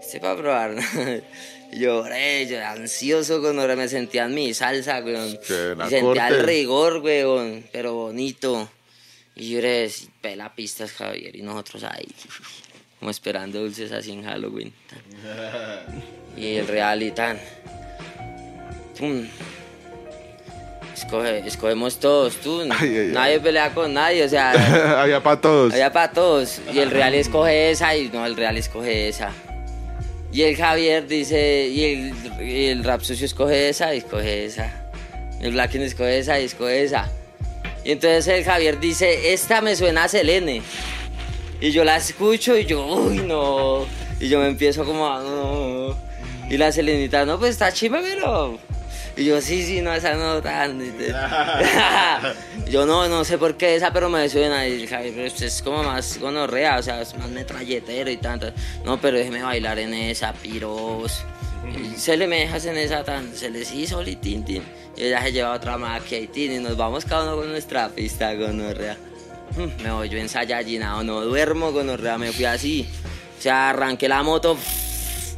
[0.01, 0.85] Este para probarnos.
[1.73, 5.29] Lloré, yo ansioso gonorrea, me sentía en mi salsa, weón.
[5.31, 8.69] Y sentía el rigor, weón, pero bonito.
[9.35, 9.91] Y lloré,
[10.21, 12.07] pela pistas, Javier, y nosotros ahí,
[13.03, 14.73] como esperando dulces así en Halloween.
[16.35, 17.39] Y el real y tan.
[18.99, 19.27] Pum.
[20.95, 22.63] Escoge, escogemos todos, tú.
[22.63, 23.11] Ay, ay, ay.
[23.13, 24.53] nadie pelea con nadie, o sea,
[25.03, 25.75] Había para todos.
[25.75, 26.63] había para todos.
[26.73, 29.31] Y el real escoge esa y no, el real escoge esa.
[30.33, 34.91] Y el Javier dice, y el, y el rap sucio escoge esa y escoge esa.
[35.41, 37.11] El Blackin escoge esa y escoge esa.
[37.85, 40.63] Y entonces el Javier dice, esta me suena a Selene.
[41.63, 43.87] Y yo la escucho y yo, uy, no.
[44.19, 45.97] Y yo me empiezo como a, no.
[46.51, 48.59] Y la Selenita, no, pues está chimba, pero...
[49.17, 50.81] Y yo, sí, sí, no, esa no tan...
[52.69, 54.67] yo no, no sé por qué esa, pero me suena.
[54.67, 54.89] Y
[55.41, 58.51] es como más gonorrea, o sea, es más metralletero y tanto.
[58.85, 61.23] No, pero déjeme bailar en esa, piros.
[61.97, 64.45] Se le me dejas en esa tan, se les hizo y tin.
[64.49, 64.61] Y
[64.97, 68.35] ella se lleva otra maquia y tin, y nos vamos cada uno con nuestra pista,
[68.35, 68.97] gonorrea.
[69.83, 72.89] Me voy yo ensayallinado, no duermo, gonorrea, me fui así.
[73.39, 74.57] O sea, arranqué la moto,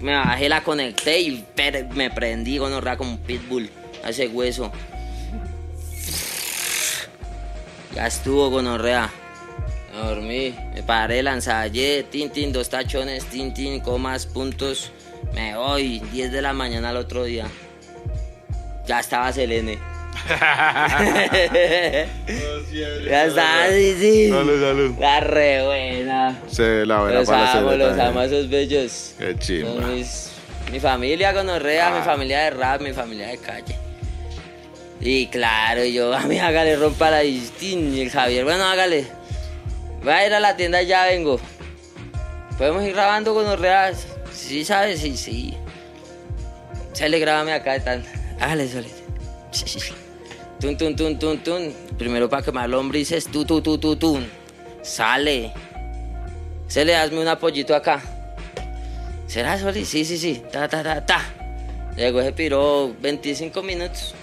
[0.01, 1.45] me bajé, la conecté y
[1.95, 3.71] me prendí, gonorrea, como un pitbull
[4.05, 4.71] a ese hueso.
[7.95, 9.11] Ya estuvo, gonorrea.
[9.93, 14.91] Me dormí, me paré, la ensayé, tin, dos tachones, tin, comas, puntos.
[15.35, 17.47] Me voy, 10 de la mañana al otro día.
[18.87, 19.94] Ya estaba Selene.
[23.05, 24.31] Ya estaba, sí, sí.
[24.31, 24.95] Salud, salud.
[24.99, 26.39] La re buena.
[26.51, 29.15] Se la buena Los para amo, los amo esos bellos.
[29.19, 29.73] Qué chimba.
[29.73, 30.31] Son mis-
[30.73, 31.99] mi familia gonorrea, Ah.
[31.99, 33.77] mi familia de rap, mi familia de calle.
[35.01, 37.95] Y claro, yo, a mí hágale, rompa la distin.
[37.95, 39.07] Y el Javier, bueno, hágale.
[40.03, 41.39] Voy a ir a la tienda, ya vengo.
[42.59, 43.93] ¿Podemos ir grabando gonorrea?
[44.33, 45.01] Sí, ¿sabes?
[45.01, 45.55] Sí, sí.
[46.93, 48.05] Sale, grábame acá, tan.
[48.41, 48.89] Hágale, Sole.
[50.61, 51.73] Tun, tun, tun, tun, tun.
[51.99, 54.27] Primero para quemar lombrices, tu, tu, tu, tu, tun.
[54.83, 55.53] Sale.
[56.69, 58.01] Se le hazme un apoyito acá.
[59.27, 59.85] ¿Será Soli?
[59.85, 60.43] Sí, sí, sí.
[60.53, 61.21] Ta, ta, ta, ta.
[61.97, 64.15] Llegó ese piro 25 minutos.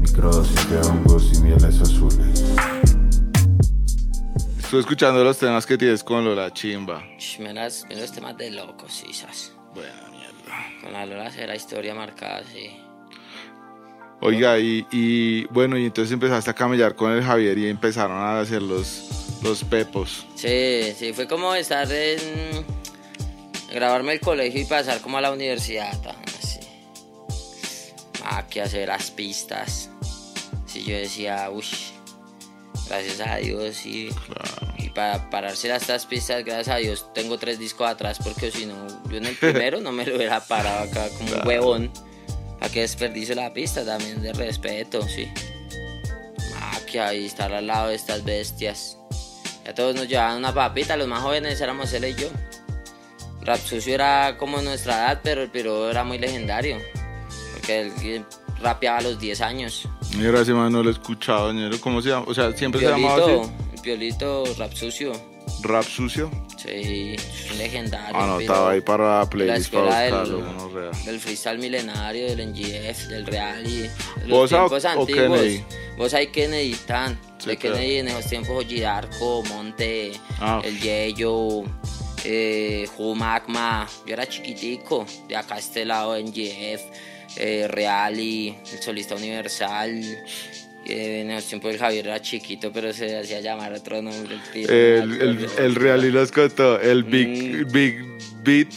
[0.00, 2.42] Microdosis de hongos y mieles azules.
[4.58, 7.04] Estoy escuchando los temas que tienes con Lola Chimba.
[7.18, 9.52] Sh, Meras, menos temas de locos, sí, sas.
[10.82, 12.78] Con la Lola será historia marcada, sí.
[14.20, 18.40] Oiga, y, y bueno, y entonces empezaste a camellar con el Javier y empezaron a
[18.40, 20.26] hacer los, los pepos.
[20.34, 22.64] Sí, sí, fue como estar en.
[23.72, 25.98] grabarme el colegio y pasar como a la universidad,
[26.38, 26.60] así.
[28.24, 29.90] Ah, que hacer las pistas.
[30.66, 31.66] Sí, yo decía, uy,
[32.88, 34.10] gracias a Dios y,
[34.78, 38.66] y para pararse las estas pistas, gracias a Dios, tengo tres discos atrás porque si
[38.66, 41.92] no, yo en el primero no me lo hubiera parado acá como un huevón.
[42.60, 43.84] ¿A qué desperdicio la pista?
[43.84, 45.30] También de respeto, sí.
[46.56, 48.96] Ah, que ahí estar al lado de estas bestias.
[49.66, 52.28] Ya todos nos llevaban una papita, los más jóvenes éramos él y yo.
[53.42, 56.78] Rap Sucio era como nuestra edad, pero el piro era muy legendario.
[57.52, 58.24] Porque él
[58.64, 59.86] rapeaba a los 10 años.
[60.16, 61.78] Mira, ese man no lo he escuchado, ñero.
[61.80, 62.24] ¿Cómo se llama?
[62.28, 63.82] O sea, siempre se llamaba Piolito, así.
[63.82, 65.12] Piolito, Rap Sucio.
[65.62, 66.30] Rap sucio.
[66.56, 67.16] Sí,
[67.58, 68.16] legendario.
[68.18, 70.36] Ah, no, estaba ahí para playlist para buscarlo.
[70.38, 70.90] del, gonorrea.
[71.04, 73.90] del freestyle milenario, del NGF, del Real y de
[74.26, 75.38] los ¿Bosa o- tiempos antiguos.
[75.40, 75.64] Kennedy?
[75.98, 77.18] Vos hay Kennedy, tan.
[77.38, 77.76] Sí, de claro.
[77.76, 80.62] Kennedy en esos tiempos, Ojidarco, Monte, Ah.
[80.64, 81.62] el Yeyo,
[82.24, 83.86] eh, Magma.
[84.06, 86.82] Yo era chiquitico, de acá a este lado NGF,
[87.36, 90.02] eh, Real y el solista universal.
[90.84, 94.36] Que en los tiempos el Javier era chiquito, pero se hacía llamar otro nombre.
[94.52, 96.78] El, El, el, el real y los contó.
[96.78, 97.72] El Big, Mm.
[97.72, 97.98] Big
[98.42, 98.68] Beat.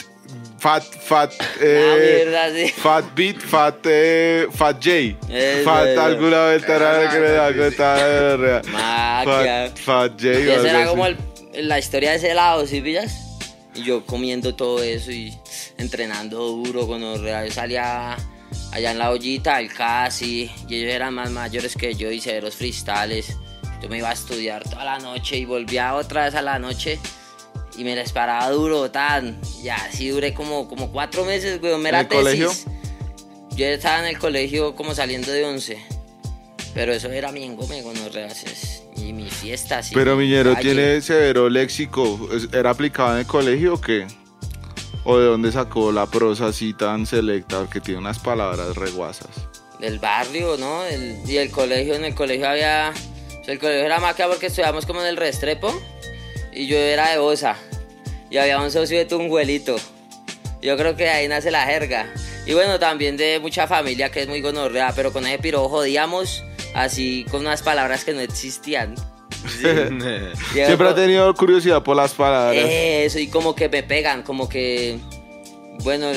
[0.60, 2.72] Fat, Fat, Ah, eh, mierda, sí.
[2.82, 4.92] Fat Beat, Fat, eh, Fat J.
[5.30, 6.02] Eso, fat eso.
[6.02, 8.62] alguna vez era que da cuenta de real.
[8.72, 9.72] Maquia.
[9.76, 10.28] Fat, Fat J.
[10.28, 10.90] Y esa algo era así.
[10.90, 11.18] como el-
[11.68, 13.38] la historia de ese lado, ¿sí pillas?
[13.76, 15.32] Y yo comiendo todo eso y
[15.78, 17.54] entrenando duro con los reales.
[17.54, 18.18] Salía
[18.72, 22.56] allá en la ollita, el casi, y ellos eran más mayores que yo y severos
[22.56, 23.38] freestyles.
[23.82, 27.00] Yo me iba a estudiar toda la noche y volvía otra vez a la noche
[27.78, 29.40] y me les paraba duro, tan.
[29.64, 31.82] Y así duré como, como cuatro meses, weón.
[31.82, 32.52] Me ¿En el colegio?
[33.56, 35.78] Yo estaba en el colegio como saliendo de 11.
[36.74, 39.90] Pero eso era mi engome con los reales y mis fiestas.
[39.94, 42.30] Pero mi Miñero tiene severo léxico.
[42.32, 44.06] ¿Es- ¿Era aplicado en el colegio o qué?
[45.10, 47.60] ¿O de dónde sacó la prosa así tan selecta?
[47.60, 49.30] Porque tiene unas palabras reguasas.
[49.80, 50.82] Del barrio, ¿no?
[51.26, 52.92] Y el colegio, en el colegio había...
[53.48, 55.72] el colegio era maca porque estudiamos como en el Restrepo.
[56.52, 57.56] Y yo era de Bosa.
[58.30, 59.78] Y había un socio de Tunjuelito.
[60.62, 62.14] Yo creo que ahí nace la jerga.
[62.46, 66.44] Y bueno, también de mucha familia que es muy gonorrea, pero con ese piro jodíamos
[66.74, 68.94] así con unas palabras que no existían.
[70.54, 72.66] Siempre ha tenido curiosidad por las palabras.
[72.68, 75.00] Eso, y como que me pegan, como que.
[75.84, 76.08] Bueno,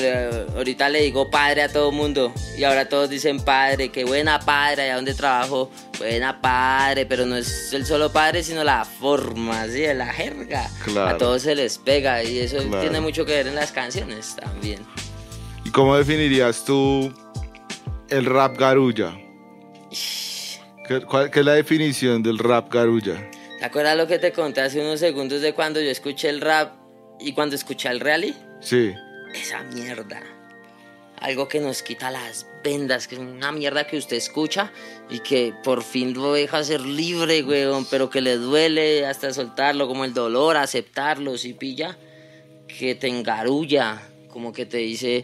[0.55, 4.81] ahorita le digo padre a todo mundo y ahora todos dicen padre, qué buena padre,
[4.83, 9.83] allá donde trabajo, buena padre, pero no es el solo padre, sino la forma, ¿sí?
[9.93, 10.67] la jerga.
[10.83, 11.09] Claro.
[11.15, 12.81] A todos se les pega y eso Claro.
[12.81, 14.79] tiene mucho que ver en las canciones también.
[15.63, 17.13] ¿Y cómo definirías tú
[18.09, 19.15] el rap garulla?
[20.91, 23.29] ¿Qué, cuál- qué es la definición del rap garulla?
[23.59, 26.73] ¿Te acuerdas lo que te conté hace unos segundos de cuando yo escuché el rap
[27.17, 28.35] y cuando escuché el rally?
[28.59, 28.91] Sí.
[29.33, 30.21] esa mierda.
[31.21, 34.73] Algo que nos quita las vendas, que es una mierda que usted escucha
[35.09, 39.87] y que por fin lo deja ser libre, weón, pero que le duele hasta soltarlo,
[39.87, 41.97] como el dolor, aceptarlo, si pilla,
[42.67, 45.23] que te engarulla, como que te dice,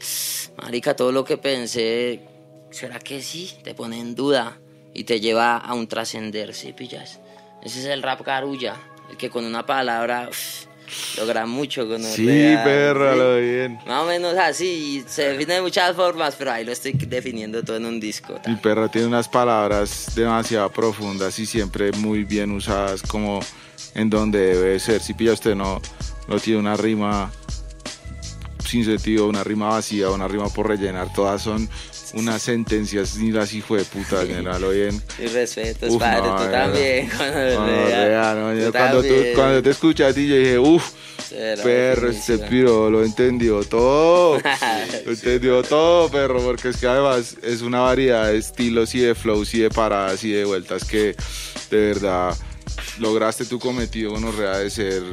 [0.56, 2.22] marica, todo lo que pensé,
[2.72, 3.52] ¿será que sí?
[3.64, 4.58] Te pone en duda
[4.98, 7.20] y te lleva a un trascender, si pillas.
[7.64, 8.76] Ese es el rap garulla,
[9.10, 10.66] el que con una palabra uf,
[11.18, 13.80] logra mucho con Sí, perro, lo bien.
[13.86, 17.78] más o menos así, se define de muchas formas, pero ahí lo estoy definiendo todo
[17.78, 18.40] en un disco.
[18.48, 23.40] Mi perra tiene unas palabras demasiado profundas y siempre muy bien usadas como
[23.94, 25.00] en donde debe ser.
[25.02, 25.80] Si pilla usted no,
[26.28, 27.32] no tiene una rima
[28.66, 31.70] sin sentido, una rima vacía, una rima por rellenar, todas son
[32.14, 34.24] unas sentencias ni las hijo de puta,
[34.60, 35.02] lo bien.
[35.20, 37.10] Y respetos, Uf, padre, no, tú también.
[37.18, 40.92] cuando No, no, Tú cuando, tú- cuando te escuché a ti, yo dije, uff,
[41.64, 44.40] perro, este piro lo entendió todo.
[45.06, 49.14] lo entendió todo, perro, porque es que además es una variedad de estilos y de
[49.16, 51.16] flows y de paradas y de vueltas que
[51.70, 52.36] de verdad
[53.00, 55.04] lograste tu cometido con Orrea de ser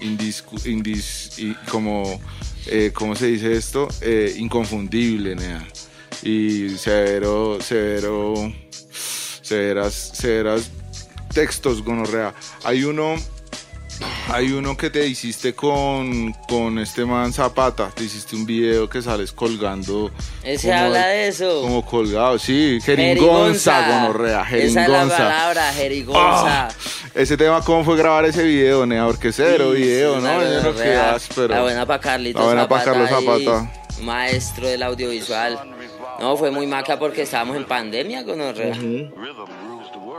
[0.00, 2.20] indiscu- indis- y como,
[2.66, 3.88] eh, ¿cómo se dice esto?
[4.00, 5.66] Eh, inconfundible, nea.
[6.22, 8.34] Y severo, severo,
[9.42, 10.70] severas, severas
[11.32, 12.34] textos, gonorrea.
[12.64, 13.14] Hay uno,
[14.28, 17.90] hay uno que te hiciste con, con este man Zapata.
[17.94, 20.10] Te hiciste un video que sales colgando.
[20.42, 21.60] Ese habla de eso.
[21.62, 22.78] Como colgado, sí.
[22.82, 24.42] Jeringonza, gonorrea.
[24.42, 25.16] Esa es la Jeringonza.
[25.18, 26.68] palabra, jerigonza.
[26.68, 26.68] Ah,
[27.14, 29.06] ese tema, ¿cómo fue grabar ese video, Nea?
[29.06, 30.38] Porque cero Sí, video, sí, ¿no?
[30.38, 31.48] la Yo no áspero.
[31.54, 33.72] La buena para Carlitos La buena pa' Carlos Zapata.
[34.02, 35.75] maestro del audiovisual.
[36.18, 38.76] No, fue muy maca porque estábamos en pandemia, gonorrea.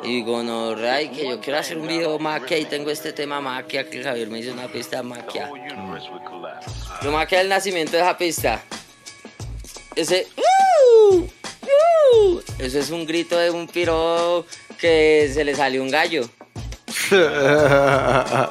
[0.04, 3.90] Y gonorrea, y que yo quiero hacer un video maquia y tengo este tema maquia
[3.90, 5.50] que Javier me hizo una pista maquia.
[7.02, 8.62] Lo maquia el nacimiento de esa pista.
[9.96, 10.28] Ese...
[10.38, 11.16] ¡Uh!
[11.18, 12.40] ¡Uh!
[12.60, 14.46] Eso es un grito de un piro
[14.80, 16.30] que se le salió un gallo.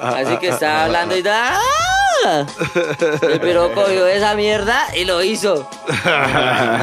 [0.00, 1.60] Así que estaba hablando y da.
[3.22, 5.68] El piro cogió esa mierda y lo hizo.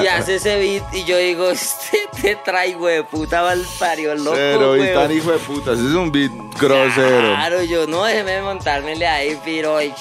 [0.02, 4.36] Y hace ese beat y yo digo, este te traigo de puta mal parió loco.
[4.36, 4.94] Cero, y weón".
[4.94, 5.72] tan hijo de puta.
[5.74, 7.34] Ese es un beat grosero.
[7.36, 9.82] Claro, yo no déjeme montármele ahí, piro.
[9.82, 9.94] y-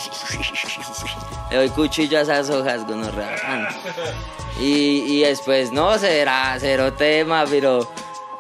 [1.51, 3.69] Le doy cuchillo a esas hojas, gonorrea.
[4.61, 7.91] Y, y después, no, será cero tema, pero.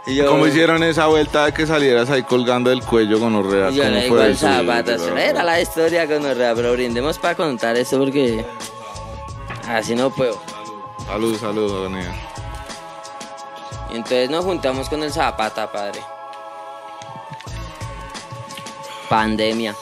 [0.07, 3.70] Y yo- ¿Cómo hicieron esa vuelta de que salieras ahí colgando el cuello con Orrea?
[3.70, 4.46] Yo ¿Cómo le digo eso?
[4.46, 8.44] zapato, Sí, era la historia con Orrea, pero brindemos para contar esto porque
[9.68, 10.40] así no puedo.
[11.07, 11.90] Salud, salud.
[13.90, 16.00] Y entonces nos juntamos con el Zapata, padre.
[19.09, 19.74] Pandemia.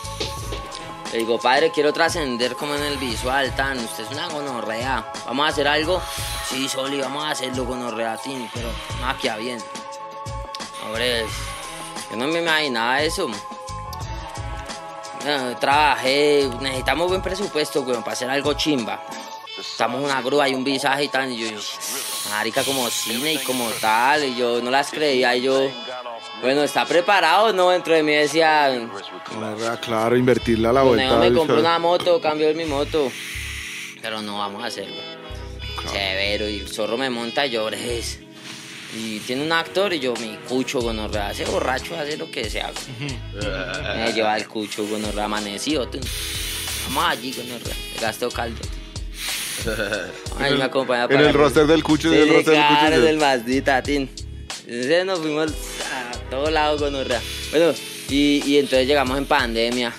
[1.12, 3.78] Le digo, padre, quiero trascender como en el visual, tan.
[3.78, 5.04] Usted es una gonorrea.
[5.26, 6.00] ¿Vamos a hacer algo?
[6.48, 8.68] Sí, Soli, vamos a hacerlo gonorrea, tin, pero
[9.00, 9.58] maquia bien.
[10.84, 11.24] Hombre,
[12.10, 13.28] yo no me imaginaba eso.
[15.26, 19.02] Eh, trabajé, necesitamos buen presupuesto, weón, para hacer algo chimba.
[19.58, 21.60] Estamos en una grúa y un visaje y tal, y yo, yo,
[22.30, 25.70] marica, como cine y como tal, y yo no las creía, y yo,
[26.40, 27.52] bueno, ¿está preparado?
[27.52, 28.70] No, dentro de mí decía,
[29.34, 31.18] Gonorrea, claro, invertirle a la vuelta.
[31.18, 31.64] me compró show.
[31.64, 33.12] una moto, cambió mi moto.
[34.00, 34.96] Pero no vamos a hacerlo.
[35.92, 36.48] Severo.
[36.48, 37.68] Y el zorro me monta y yo.
[38.96, 41.30] Y tiene un actor y yo, mi cucho, gonorrea.
[41.30, 42.70] Ese borracho hace lo que sea.
[43.96, 45.88] me lleva el cucho, gonorrea, amanecido.
[45.88, 45.98] tú.
[46.88, 47.74] Vamos allí, gonorrea.
[48.00, 48.60] Gasto caldo.
[50.38, 52.86] Ay, me acompaña En el roster del cucho, en Sí, el sí, roster del cucho.
[52.94, 54.10] en el Mazdita, tin.
[54.66, 55.52] Entonces nos fuimos
[55.92, 57.20] a todos lados con Orrea.
[57.50, 57.72] Bueno,
[58.08, 59.90] y, y entonces llegamos en pandemia.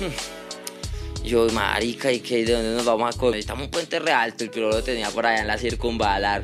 [0.00, 1.24] Hmm.
[1.24, 2.44] Yo, marica, ¿y qué?
[2.44, 3.40] ¿De dónde nos vamos a comer?
[3.40, 6.42] Estamos en Puente Realto, el piro lo tenía por allá en la circunvalar.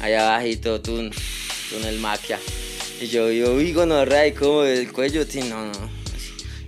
[0.00, 1.10] Allá abajito, tú,
[1.70, 2.38] túnel maquia.
[3.00, 4.62] Y yo, yo, uy, gonorrea, ¿y cómo?
[4.64, 5.26] ¿El cuello?
[5.26, 5.48] tin?
[5.48, 6.00] No, no.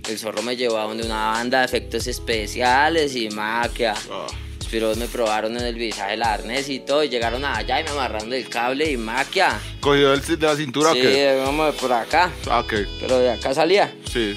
[0.09, 3.93] El zorro me llevó a donde una banda de efectos especiales y maquia.
[4.11, 4.27] Ah,
[4.69, 7.91] Pero me probaron en el visaje el arnés y todo, y llegaron allá y me
[7.91, 9.59] amarraron el cable y maquia.
[9.79, 11.39] ¿Cogió el, de la cintura o Sí, qué?
[11.43, 13.93] vamos por acá, Ah, ok, pero de acá salía.
[14.11, 14.35] sí.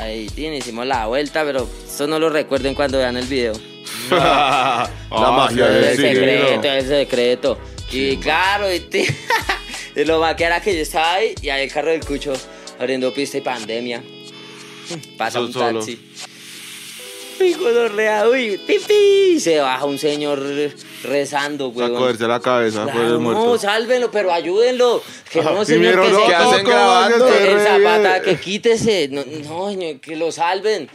[0.00, 3.52] Ahí tin, hicimos la vuelta, pero eso no lo recuerden cuando vean el video.
[4.10, 7.58] la magia del el Sí, secreto, es el secreto.
[7.90, 9.06] Y claro, y, ti-
[9.96, 12.32] y lo más que era que yo estaba ahí y ahí el carro del cucho
[12.78, 14.02] abriendo pista y pandemia.
[15.16, 15.78] Pasa un solo.
[15.80, 15.98] taxi.
[17.58, 19.38] Gonorrea, uy, pipi.
[19.40, 20.40] Se baja un señor
[21.02, 21.90] rezando, güey.
[21.90, 23.44] cogerse la cabeza, el Claro, muerto.
[23.44, 25.02] no, sálvenlo, pero ayúdenlo.
[25.30, 27.28] Que no, Y señor, que no, se ¿qué hacen ¿cómo grabando?
[27.28, 29.08] el zapata, que quítese.
[29.10, 30.88] No, no, señor, que lo salven.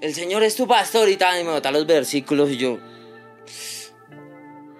[0.00, 2.78] El Señor es tu pastor y tal, y me botan los versículos y yo.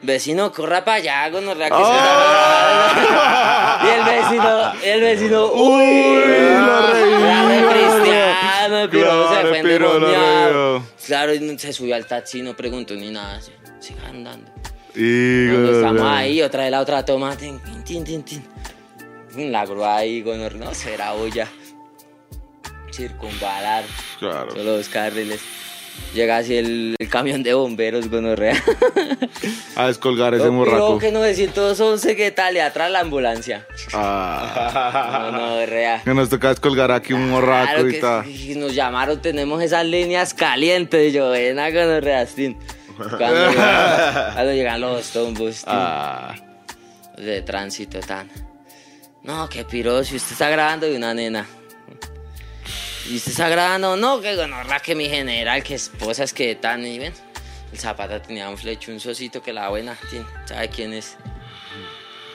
[0.02, 3.78] Vecino, corra para allá, gonorrea, que ¡Ah!
[3.80, 8.08] se Y el vecino, el vecino, uy, revivió, el piro se
[9.40, 10.82] Claro, fue endemoniado.
[11.06, 13.40] Claro, se subió al taxi, no preguntó ni nada,
[13.80, 14.50] siga andando.
[14.94, 18.42] Y, Cuando estamos ahí, otra vez la otra toma, tin, tin, tin, tin.
[19.52, 21.46] La grúa ahí, gonorrea, no será olla.
[22.90, 23.84] Circunvalar,
[24.18, 24.50] Claro.
[24.50, 25.40] solo dos carriles.
[26.14, 28.60] Llega así el, el camión de bomberos, gonorrea.
[29.76, 30.98] A descolgar ese morraco.
[30.98, 32.56] que 911, ¿qué tal?
[32.56, 33.64] Y atrás la ambulancia.
[33.92, 35.30] Ah.
[35.32, 36.02] No, no, rea.
[36.04, 38.58] Que nos toca descolgar aquí un morraco Claro y tal.
[38.58, 41.10] nos llamaron, tenemos esas líneas calientes.
[41.10, 42.58] Y yo, ven a gonorrea, tin.
[42.96, 43.16] Cuando,
[43.50, 45.62] llegan- cuando llegan los tombos.
[45.66, 46.34] Ah.
[47.16, 48.28] de tránsito tan.
[49.22, 51.46] No, qué piro, si usted está grabando de una nena.
[53.10, 56.84] Y usted está grabando, no, que gonorra, que mi general, que esposas, que tan.
[56.86, 57.12] Y ven,
[57.72, 61.16] el zapata tenía un flechunzocito que la buena, tin, ¿sabe quién es?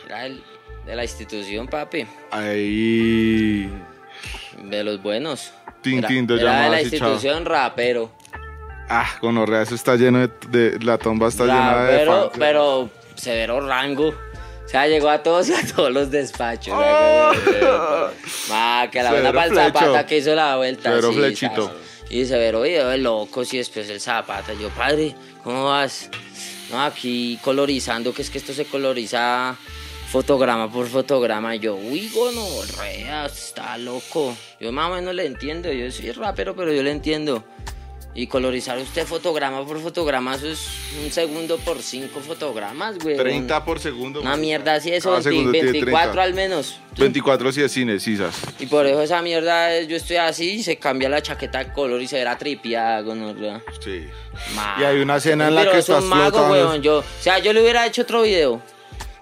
[0.06, 0.44] Era el
[0.86, 3.72] de la institución, papi, Ahí.
[4.64, 5.52] de los buenos.
[5.82, 6.82] Tin, Era, de la chao.
[6.82, 8.12] institución rapero.
[8.90, 12.32] Ah, gonorrea, eso está lleno de, de- La tomba está llena de Rapero, fans.
[12.38, 14.14] pero severo rango.
[14.76, 16.74] Sea, llegó a todos y a todos los despachos.
[16.78, 17.32] Oh.
[17.46, 20.90] que- Ma, que la buena para el zapata que hizo la vuelta.
[20.90, 21.68] Severo sí, flechito.
[21.68, 21.82] ¿sabes?
[22.10, 24.52] Y severo video de locos y después el zapata.
[24.54, 25.16] Yo, padre,
[25.46, 26.10] ¿cómo vas?
[26.72, 29.56] No, aquí colorizando, que es que esto se coloriza
[30.12, 31.56] fotograma por fotograma.
[31.56, 34.36] Y yo, uy, gonorrea, está loco.
[34.60, 35.72] Yo más o menos le entiendo.
[35.72, 37.46] Yo soy rapero, pero yo le entiendo.
[38.18, 40.66] Y colorizar usted fotograma por fotograma, eso es
[41.04, 43.18] un segundo por cinco fotogramas, güey.
[43.18, 44.22] 30 por segundo.
[44.22, 46.24] Una mierda así, eso, Cada 20 segundo tiene 24 30.
[46.24, 46.80] al menos.
[46.98, 48.34] 24 si es cine, sisas.
[48.58, 52.02] Y por eso esa mierda, yo estoy así y se cambia la chaqueta de color
[52.02, 53.62] y se verá tripiada, gonorrea.
[53.84, 54.06] Sí.
[54.56, 56.54] Ma- Y hay una escena en la Pero que es un estás mago, flotando.
[56.70, 58.62] weón, Yo, o sea, yo le hubiera hecho otro video.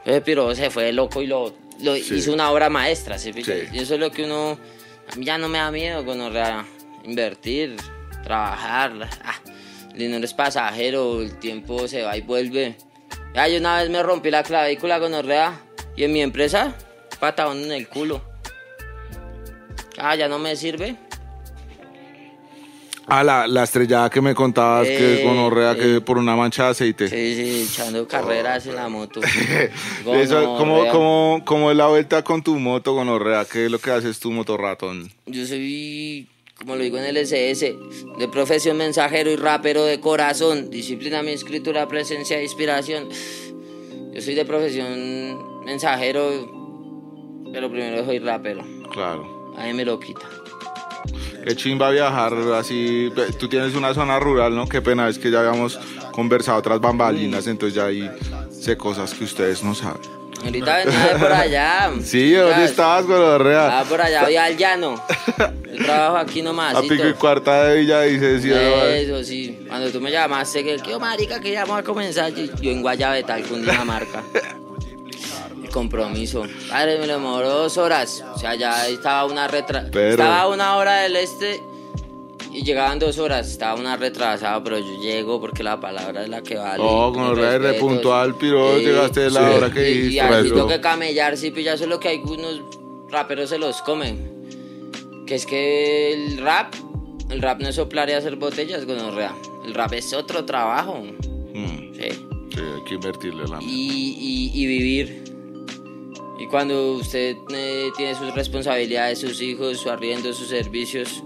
[0.05, 2.13] Ese piro se fue loco y lo, lo Sí.
[2.13, 3.17] hizo una obra maestra.
[3.17, 3.33] ¿sí?
[3.33, 3.53] Sí.
[3.71, 4.59] Y eso es lo que uno.
[5.11, 6.63] A mí ya no me da miedo, gonorrea.
[7.05, 7.75] Invertir,
[8.23, 9.09] trabajar.
[9.23, 9.35] Ah,
[9.91, 12.75] el dinero es pasajero, el tiempo se va y vuelve.
[13.35, 15.59] Ya, yo una vez me rompí la clavícula gonorrea
[15.95, 16.75] y en mi empresa,
[17.19, 18.21] patadón en el culo.
[19.97, 20.95] Ah, ya no me sirve.
[23.05, 25.75] Ah, la, la estrellada que me contabas que Eh, gonorrea eh.
[25.77, 27.09] que por una mancha de aceite.
[27.09, 29.19] Sí, sí, echando carreras en la moto.
[30.13, 33.43] Eso, ¿cómo, cómo, cómo es la vuelta con tu moto, gonorrea?
[33.45, 35.11] ¿Qué es lo que haces tu moto ratón?
[35.25, 37.75] Yo soy, como lo digo en el SS,
[38.17, 40.69] de profesión mensajero y rapero de corazón.
[40.69, 43.09] Disciplina, mi escritura, presencia e inspiración.
[44.13, 48.63] Yo soy de profesión mensajero, pero primero soy rapero.
[48.91, 49.53] Claro.
[49.57, 50.21] Ahí me lo quita.
[51.45, 53.11] Qué chimba viajar así.
[53.37, 54.67] Tú tienes una zona rural, ¿no?
[54.67, 55.77] Qué pena, es que ya habíamos
[56.11, 58.09] conversado otras bambalinas, entonces ya ahí
[58.51, 60.22] sé cosas que ustedes no saben.
[60.43, 61.91] Ahorita venía de por allá.
[62.03, 63.79] Sí, ¿dónde estabas, gonorrea?
[63.79, 65.01] Ah, por allá, voy al llano.
[65.73, 66.75] Yo trabajo aquí nomás.
[66.75, 69.01] A pico y cuarta de Villa dice.
[69.01, 72.71] Eso sí, cuando tú me llamaste, que yo marica que ya vamos a comenzar, yo,
[72.71, 74.21] en Guayabetal, Cundinamarca.
[75.63, 76.45] El compromiso.
[76.69, 78.23] Padre, me lo demoró dos horas.
[78.35, 79.87] O sea, ya estaba una retra...
[79.91, 81.63] Pero- Estaba una hora del este
[82.53, 83.49] y llegaban dos horas.
[83.49, 86.83] Estaba una retrasada, pero yo llego porque la palabra es la que vale.
[86.85, 87.85] Oh, con re respeto.
[87.87, 89.55] puntual, piro, llegaste a la Sí.
[89.57, 90.13] hora que Y- dijiste.
[90.15, 92.61] Y así pero- tengo que camellar, sí, pues ya eso es lo que algunos
[93.09, 94.31] raperos se los comen.
[95.25, 96.73] Que es que el rap,
[97.29, 99.33] el rap no es soplar y hacer botellas, gonorrea.
[99.65, 100.99] El rap es otro trabajo,
[101.53, 102.09] Mm, sí.
[102.53, 105.23] sí, hay que invertirle la Y, y- y vivir.
[106.39, 111.23] Y cuando usted eh, tiene sus responsabilidades, sus hijos, su arriendo, sus servicios.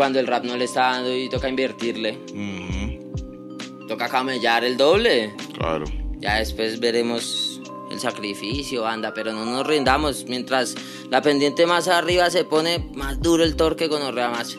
[0.00, 5.34] Cuando el rap no le está dando y toca invertirle, Ujú, toca camellar el doble.
[5.58, 5.84] Claro.
[6.20, 10.24] Ya después veremos el sacrificio, anda, pero no nos rindamos.
[10.26, 10.74] Mientras
[11.10, 14.56] la pendiente más arriba se pone más duro el torque con más.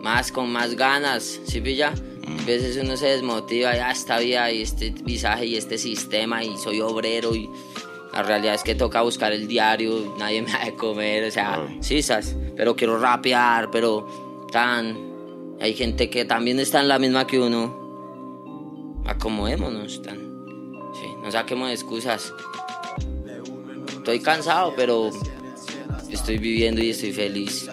[0.00, 1.88] Más, con más ganas, ¿sí pilla?
[1.88, 6.56] A veces uno se desmotiva, ya esta vida y este visaje y este sistema y
[6.56, 7.50] soy obrero y
[8.12, 11.66] la realidad es que toca buscar el diario, nadie me da de comer, o sea,
[11.80, 14.24] sisas, pero quiero rapear, pero
[14.56, 14.96] tan...
[15.60, 19.02] Hay gente que también está en la misma que uno.
[19.04, 20.16] Acomodémonos, tan.
[20.94, 22.32] Sí, no saquemos excusas.
[23.88, 25.10] Estoy cansado, pero
[26.10, 27.68] estoy viviendo y estoy feliz.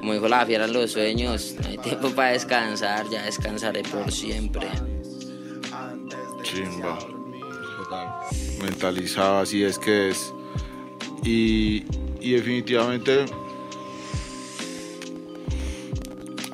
[0.00, 4.12] Como dijo la fiera en los sueños, no hay tiempo para descansar, ya descansaré por
[4.12, 4.68] siempre.
[6.42, 6.98] Chimba.
[8.62, 10.34] Mentalizado, así es que es.
[11.24, 11.82] Y,
[12.20, 13.24] y definitivamente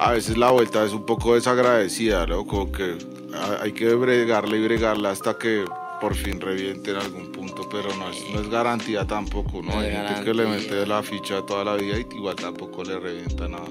[0.07, 2.47] a veces la vuelta es un poco desagradecida, ¿no?
[2.47, 2.97] Como que
[3.35, 5.65] ha- hay que bregarla y bregarla hasta que
[6.01, 9.73] por fin reviente en algún punto, pero no es, no es garantía tampoco, ¿no?
[9.75, 12.99] No Hay gente que le mete la ficha toda la vida y igual tampoco le
[12.99, 13.69] revienta nada.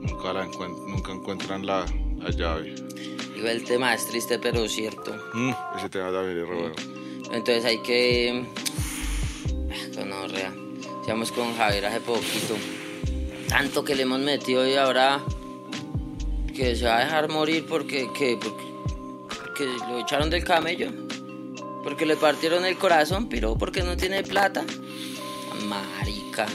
[0.00, 1.84] Nunca, la encuent- nunca encuentran la,
[2.18, 2.74] la llave.
[3.34, 5.14] Digo, el tema es triste, pero cierto.
[5.34, 6.74] Mm, ese tema también es re bueno.
[7.32, 8.44] Entonces hay que.
[9.94, 10.52] Conorrea.
[11.04, 12.56] Seamos con Javier hace poquito.
[13.48, 15.20] Tanto que le hemos metido y ahora.
[16.56, 18.10] Que se va a dejar morir porque.
[18.14, 20.90] Que, porque, lo echaron del camello.
[21.84, 24.64] Porque le partieron el corazón, pero porque no tiene plata.
[25.68, 26.46] Marica.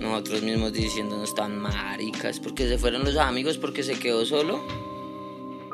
[0.00, 2.40] Nosotros mismos diciéndonos tan maricas.
[2.40, 4.62] Porque se fueron los amigos, porque se quedó solo.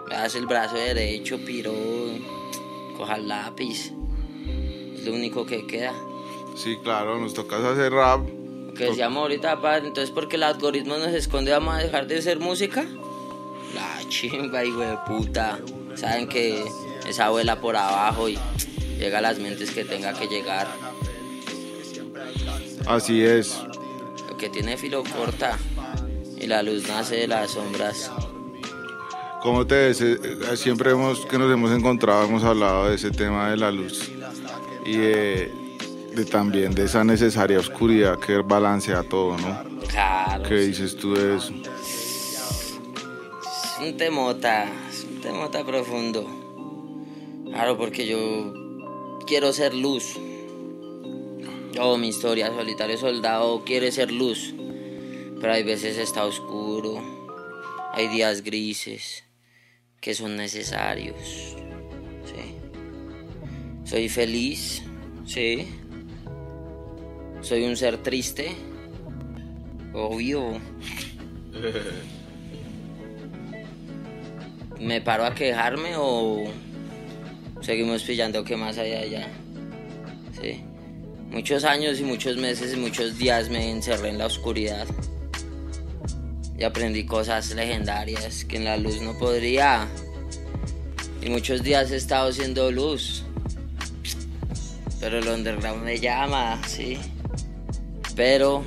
[0.09, 1.73] Le das el brazo derecho, piro.
[2.97, 3.93] Coja el lápiz.
[4.97, 5.95] Es lo único que queda.
[6.57, 8.40] Sí, claro, nos tocas hacer rap.
[8.81, 12.39] Que decíamos ahorita, padre, entonces porque el algoritmo nos esconde, vamos a dejar de hacer
[12.39, 12.87] música.
[13.75, 15.59] La chimba, hijo de puta.
[15.95, 16.65] Saben que
[17.07, 18.39] esa abuela por abajo y
[18.99, 20.67] llega a las mentes que tenga que llegar.
[22.87, 23.61] Así es.
[24.31, 25.59] Lo que tiene filo corta
[26.39, 28.11] y la luz nace de las sombras.
[29.43, 30.03] Como te ves,
[30.59, 34.11] siempre hemos, que nos hemos encontrado, hemos hablado de ese tema de la luz
[34.87, 35.60] y de,
[36.15, 39.81] de también de esa necesaria oscuridad que balancea todo, ¿no?
[39.89, 40.43] Claro.
[40.49, 41.53] ¿Qué dices tú de eso?
[43.43, 46.27] Es un temota, es un temota profundo.
[47.47, 48.53] Claro, porque yo
[49.27, 50.17] quiero ser luz.
[51.73, 54.55] Yo, mi historia, solitario soldado, quiere ser luz.
[55.41, 57.01] Pero hay veces está oscuro.
[57.93, 59.25] Hay días grises
[60.01, 61.57] que son necesarios.
[62.25, 62.55] Sí.
[63.85, 64.83] Soy feliz,
[65.27, 65.67] sí.
[67.43, 68.55] Soy un ser triste.
[69.93, 70.61] Obvio.
[74.81, 76.45] ¿Me paro a quejarme o
[77.61, 79.29] seguimos pillando qué más hay allá?
[80.41, 80.63] Sí.
[81.31, 84.87] Muchos años y muchos meses y muchos días me encerré en la oscuridad.
[86.59, 89.89] Y aprendí cosas legendarias que en la luz no podría.
[91.23, 93.25] Y muchos días he estado siendo luz.
[94.99, 96.99] Pero el underground me llama, sí.
[98.21, 98.63] Pero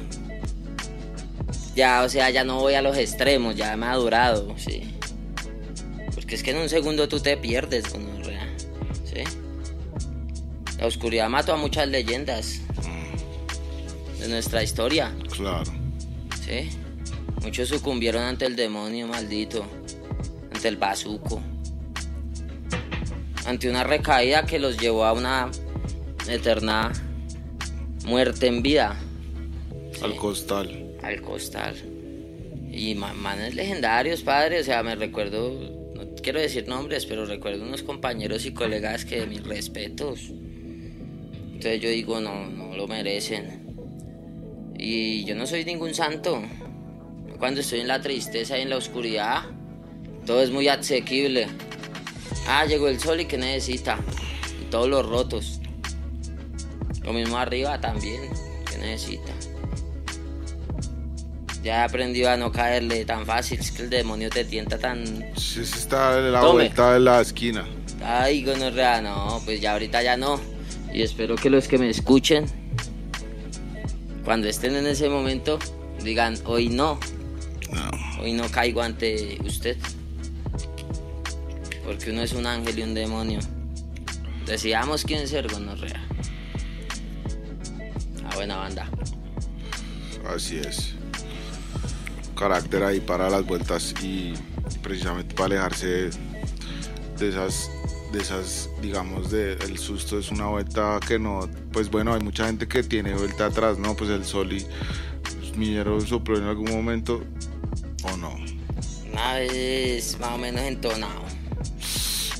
[1.76, 4.96] ya, o sea, ya no voy a los extremos, ya he madurado, sí.
[6.16, 8.48] Porque es que en un segundo tú te pierdes, gonorrea,
[9.06, 9.22] ¿sí?
[10.80, 12.62] La oscuridad mató a muchas leyendas
[14.20, 15.72] de nuestra historia, Claro.
[16.44, 16.72] ¿sí?
[17.44, 19.64] Muchos sucumbieron ante el demonio maldito,
[20.52, 21.40] ante el bazuco,
[23.46, 25.52] ante una recaída que los llevó a una
[26.28, 26.92] eterna
[28.04, 28.98] muerte en vida.
[30.04, 30.96] Al costal.
[31.02, 31.76] al costal.
[32.72, 34.60] Y ma- manes legendarios, padre.
[34.60, 35.52] O sea, me recuerdo,
[35.96, 40.30] no, quiero decir nombres, pero recuerdo unos compañeros y colegas que mis respetos.
[40.30, 43.62] Entonces yo digo, no, no lo merecen.
[44.78, 46.42] Y yo no soy ningún santo.
[47.40, 49.44] Cuando estoy en la tristeza y en la oscuridad,
[50.26, 51.48] todo es muy asequible.
[52.48, 54.00] Ah, llegó el sol y que necesita.
[54.62, 55.60] Y todos los rotos.
[57.04, 58.22] Lo mismo arriba también,
[58.70, 59.32] que necesita.
[61.64, 65.06] Ya he aprendido a no caerle tan fácil, es que el demonio te tienta tan...
[65.38, 66.54] Sí, está en la Tome.
[66.54, 67.66] vuelta de la esquina.
[68.04, 70.42] Ay, gonorrea, no, pues ya ahorita ya no.
[70.94, 72.46] Y espero que los que me escuchen,
[74.26, 75.58] cuando estén en ese momento,
[76.04, 77.00] digan, hoy no,
[77.72, 78.22] No.
[78.22, 79.78] hoy no caigo ante usted.
[81.86, 83.40] Porque uno es un ángel y un demonio.
[84.46, 86.02] Decidamos quién ser, gonorrea.
[88.26, 88.90] Ah, buena banda.
[90.28, 90.96] Así es.
[92.44, 94.34] Carácter ahí para las vueltas y
[94.82, 96.10] precisamente para alejarse de,
[97.18, 97.72] de esas,
[98.12, 102.46] de esas, digamos, de, el susto es una vuelta que no, pues bueno, hay mucha
[102.48, 103.96] gente que tiene vuelta atrás, ¿no?
[103.96, 104.66] Pues el sol y
[105.22, 107.24] pues, Miñero sopló en algún momento
[108.12, 108.36] o no.
[109.10, 111.24] Una vez más o menos entonado.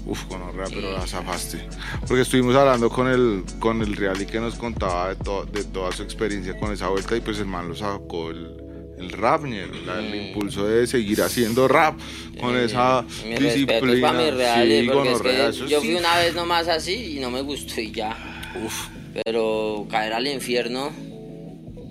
[0.06, 1.66] Uf, con horror, pero la zafaste.
[2.10, 5.64] Porque estuvimos hablando con el, con el Real y que nos contaba de, to- de
[5.64, 8.58] toda su experiencia con esa vuelta y pues el man lo sacó el,
[8.98, 12.00] el rap, ni el, el impulso de seguir haciendo rap
[12.40, 14.08] con esa Mi disciplina.
[14.08, 15.88] para mis reales, Sí, porque es gonorrea, que eso yo sí.
[15.88, 18.52] fui una vez nomás así y no me gustó y ya.
[18.64, 18.88] Uf,
[19.26, 20.92] Pero caer al infierno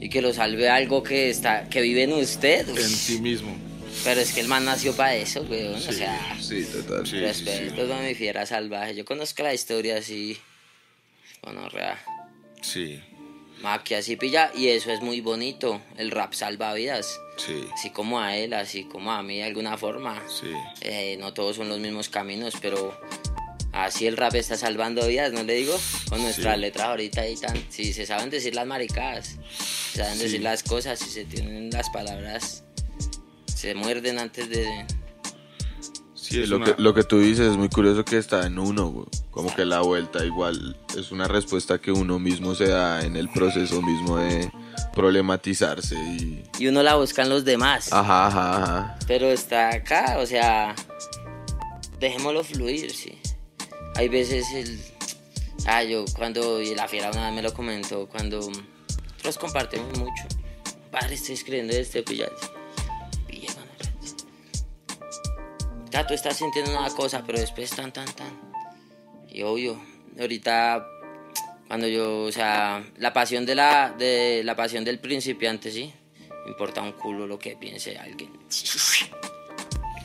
[0.01, 2.69] y que lo salve algo que está que vive en usted.
[2.69, 3.57] en sí mismo.
[4.05, 5.75] Pero es que el man nació para eso, weón.
[5.75, 7.07] O sea, Sí, total.
[7.07, 8.95] Sí, sí, respeto a mi fiera salvaje.
[8.95, 10.39] Yo conozco la historia así.
[11.43, 11.99] Bueno, real.
[12.63, 13.01] sí,
[13.61, 14.51] Maquia así pilla.
[14.55, 15.81] Y eso es muy bonito.
[15.97, 17.21] El rap salva vidas.
[17.37, 20.23] sí, Así como a él, así como a mí de alguna forma.
[20.29, 20.53] sí.
[20.81, 22.99] Eh, no todos son los mismos caminos, pero
[23.73, 25.79] así el rap está salvando vidas, ¿no le digo?
[26.09, 26.61] Con nuestras Sí.
[26.61, 27.65] letras ahorita y tan.
[27.71, 29.37] Si se saben decir las maricadas,
[29.93, 32.65] se saben decir las cosas, si se tienen las palabras,
[33.47, 34.67] se muerden antes de.
[36.33, 38.59] Sí, es lo, una- que, lo que tú dices es muy curioso que está en
[38.59, 39.07] uno, güey.
[39.31, 43.29] Como que la vuelta igual es una respuesta que uno mismo se da en el
[43.31, 44.51] proceso mismo de
[44.95, 46.43] problematizarse y...
[46.59, 48.99] Y uno la busca en los demás, Ajá, ajá, ajá.
[49.07, 50.75] pero está acá, o sea,
[51.99, 53.19] dejémoslo fluir, sí.
[53.97, 54.81] Hay veces el.
[55.67, 56.61] Ah, yo cuando.
[56.63, 58.39] Y la fiera una vez me lo comentó, cuando.
[58.39, 60.23] Nosotros compartimos mucho.
[60.91, 62.31] Padre, estoy escribiendo este pillas.
[66.07, 68.41] Tú estás sintiendo una cosa, pero después tan, tan, tan.
[69.29, 69.81] Y obvio,
[70.19, 70.87] ahorita.
[71.69, 75.93] Cuando yo, o sea, la pasión de la, de la pasión del principiante, sí.
[76.45, 78.31] Me importa un culo lo que piense alguien.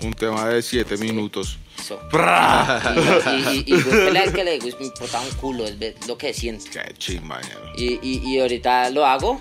[0.01, 1.57] un tema de siete minutos.
[1.79, 1.99] Eso.
[2.13, 6.33] Y, y, y, y búsquele al que le me importa un culo, es lo que
[6.33, 6.65] siento.
[6.71, 7.41] Qué chimba.
[7.75, 9.39] Y, y, y ahorita lo hago,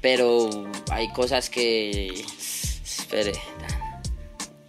[0.00, 0.50] pero
[0.90, 2.24] hay cosas que.
[2.84, 3.32] Espere.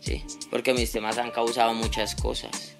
[0.09, 2.75] Sí, porque mis temas han causado muchas cosas.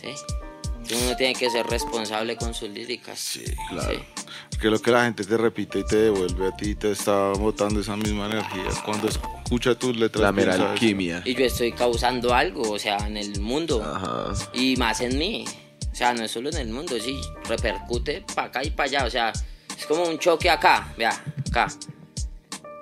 [0.00, 0.94] Sí.
[1.04, 3.18] Uno tiene que ser responsable con sus líricas.
[3.18, 3.92] Sí, claro.
[3.92, 4.58] Sí.
[4.58, 7.80] Que lo que la gente te repite y te devuelve a ti te está botando
[7.80, 8.70] esa misma energía.
[8.86, 10.22] Cuando escucha tus letras.
[10.22, 11.20] La mera alquimia.
[11.26, 13.82] Y yo estoy causando algo, o sea, en el mundo.
[13.84, 14.32] Ajá.
[14.54, 15.44] Y más en mí.
[15.92, 17.20] O sea, no es solo en el mundo, sí.
[17.44, 19.04] Repercute para acá y para allá.
[19.04, 19.30] O sea,
[19.76, 20.90] es como un choque acá.
[20.96, 21.12] Vea,
[21.50, 21.68] acá.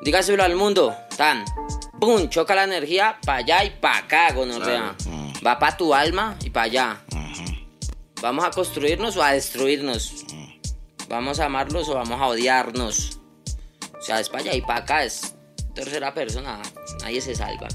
[0.04, 0.94] Dígaselo al mundo.
[1.16, 1.44] Tan.
[2.00, 4.94] Pum, choca la energía para allá y para acá, gonorrea.
[4.96, 5.32] Claro.
[5.46, 7.00] Va para tu alma y para allá.
[7.14, 7.44] Ajá.
[8.22, 10.24] ¿Vamos a construirnos o a destruirnos?
[11.08, 13.20] ¿Vamos a amarlos o vamos a odiarnos?
[13.98, 15.04] O sea, es para allá y para acá.
[15.04, 15.34] Es
[15.74, 16.60] tercera persona.
[17.00, 17.68] Nadie se salva.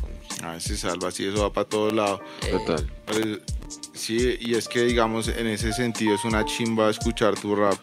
[0.43, 2.19] A veces salva así, eso va para todos lados.
[2.49, 2.91] Total.
[3.05, 3.39] Pero,
[3.93, 7.77] sí, y es que digamos, en ese sentido es una chimba escuchar tu rap,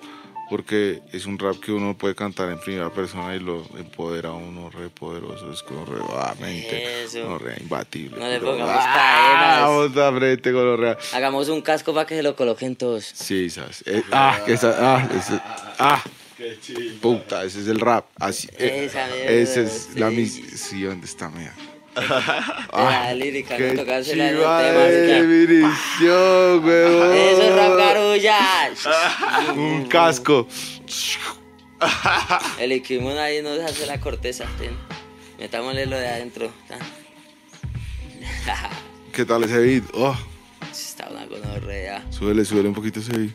[0.49, 4.33] porque es un rap que uno puede cantar en primera persona y lo empodera a
[4.33, 7.23] uno re poderoso, es como re ah, mente, Eso.
[7.23, 8.19] como re imbatible.
[8.19, 9.61] No le pongamos ah, cadenas.
[9.63, 10.99] Vamos a frente con los real.
[11.13, 13.05] Hagamos un casco para que se lo coloquen todos.
[13.05, 13.83] Sí, ¿sabes?
[13.87, 15.41] Eh, ah, que esa, ah, ese,
[15.79, 16.03] ah.
[17.01, 18.07] Puta, ese es el rap.
[18.17, 20.17] Así, eh, Esa mierda, esa es la sí.
[20.17, 21.53] misión ¿dónde está mía?
[22.73, 24.87] la lírica, Qué no el chiva tema.
[27.15, 28.39] Eso es rap garulla.
[29.55, 30.47] Un casco.
[32.59, 34.45] El Ikimun ahí nos hace la corteza.
[34.59, 34.77] ten.
[35.39, 36.51] Metámosle lo de adentro.
[39.13, 39.85] ¿Qué tal ese beat?
[39.95, 40.17] Oh,
[40.71, 42.05] Está una gonorrea.
[42.11, 43.33] súbele, súbele un poquito ese beat.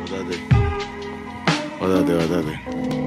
[0.00, 0.38] Bótate.
[1.80, 3.01] Bótate, bótate.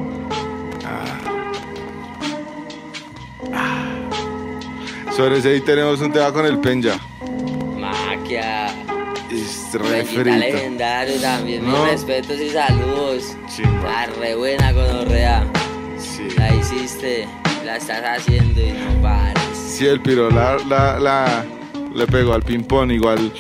[5.16, 7.00] Sobre ese ahí tenemos un tema con el Penja.
[7.78, 8.68] Maquia.
[9.32, 11.66] Es legendario también.
[11.66, 11.84] No.
[11.84, 13.36] Mis respetos y saludos.
[13.54, 13.84] Chimba.
[13.92, 15.46] La re buena gonorrea.
[15.98, 16.28] Sí.
[16.38, 17.28] La hiciste,
[17.66, 19.42] la estás haciendo y no pares.
[19.58, 21.46] Sí, el piro la, la, la-
[21.94, 22.92] le pegó al ping-pong.
[22.92, 23.32] Igual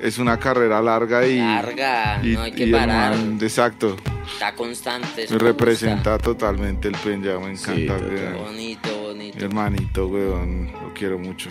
[0.00, 1.38] es una carrera larga y.
[1.38, 3.16] Larga, y- no hay que y parar.
[3.16, 3.96] man, exacto.
[4.32, 5.26] Está constante.
[5.30, 7.38] Me representa totalmente el Penja.
[7.40, 7.94] Me Sí, encanta.
[8.04, 8.34] total.
[8.34, 8.50] gusta.
[9.34, 10.72] Mi hermanito, weón.
[10.72, 11.50] Lo quiero mucho.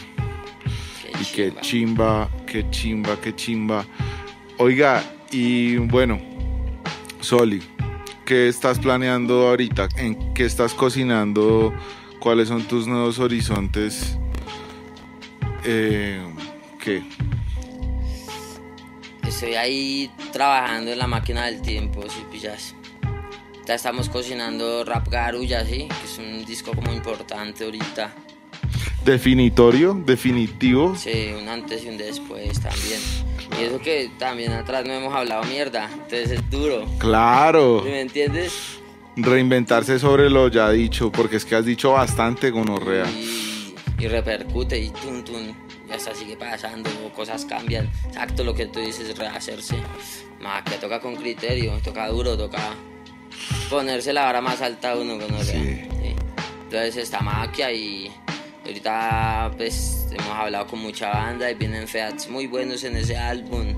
[1.02, 1.62] Qué Y qué chimba.
[1.62, 3.86] chimba, qué chimba, qué chimba.
[4.58, 6.20] Oiga, y bueno,
[7.22, 7.62] Soli,
[8.26, 9.88] ¿qué estás planeando ahorita?
[9.98, 11.74] ¿En qué estás cocinando?
[12.20, 14.18] ¿Cuáles son tus nuevos horizontes?
[15.64, 16.22] Eh,
[16.84, 17.04] ¿Qué?
[19.28, 22.76] Estoy ahí trabajando en la máquina del tiempo, si pillas.
[23.70, 25.88] Ya estamos cocinando Rap Garulla, ¿sí?
[25.88, 28.12] Que es un disco como importante ahorita.
[29.06, 29.94] ¿Definitorio?
[29.94, 30.96] ¿Definitivo?
[30.96, 33.00] Sí, un antes y un después también.
[33.60, 36.88] Y eso que también atrás no hemos hablado mierda, entonces es duro.
[36.98, 38.80] Claro, ¿Sí ¿Me entiendes?
[39.16, 43.06] reinventarse sobre lo ya dicho, porque es que has dicho bastante gonorrea.
[43.12, 45.56] Y, y repercute y tun tun.
[45.88, 47.88] Y hasta sigue pasando, cosas cambian.
[48.08, 49.76] Exacto lo que tú dices, rehacerse.
[50.42, 52.74] Más que toca con criterio, toca duro, toca
[53.70, 55.82] ponerse la vara más alta uno Sí.
[56.64, 58.12] Entonces está Maquia y
[58.66, 63.74] ahorita pues hemos hablado con mucha banda y vienen feats muy buenos en ese álbum.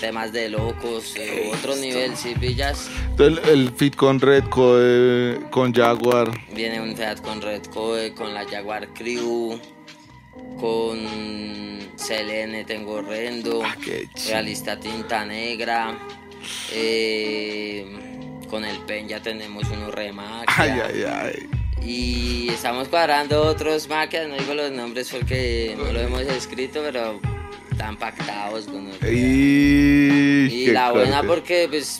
[0.00, 2.88] Temas de locos, eh, otro nivel, si pillas.
[3.10, 6.28] Entonces, el fit con Redco, eh, con Jaguar.
[6.52, 9.60] Viene un Fiat con Red Coe, con la Jaguar Crew,
[10.58, 10.98] con
[11.94, 13.76] Selene tengo Rendo, Ah.
[14.26, 15.96] Realista Tinta Negra,
[16.72, 17.86] eh,
[18.52, 20.54] con el Pen ya tenemos unos remaques.
[20.58, 21.48] Ay, ay, ay.
[21.82, 27.18] Y estamos cuadrando otros maquias, no digo los nombres porque no lo hemos escrito, pero
[27.70, 29.10] están pactados con otros.
[29.10, 31.98] Y, Y la buena porque, pues,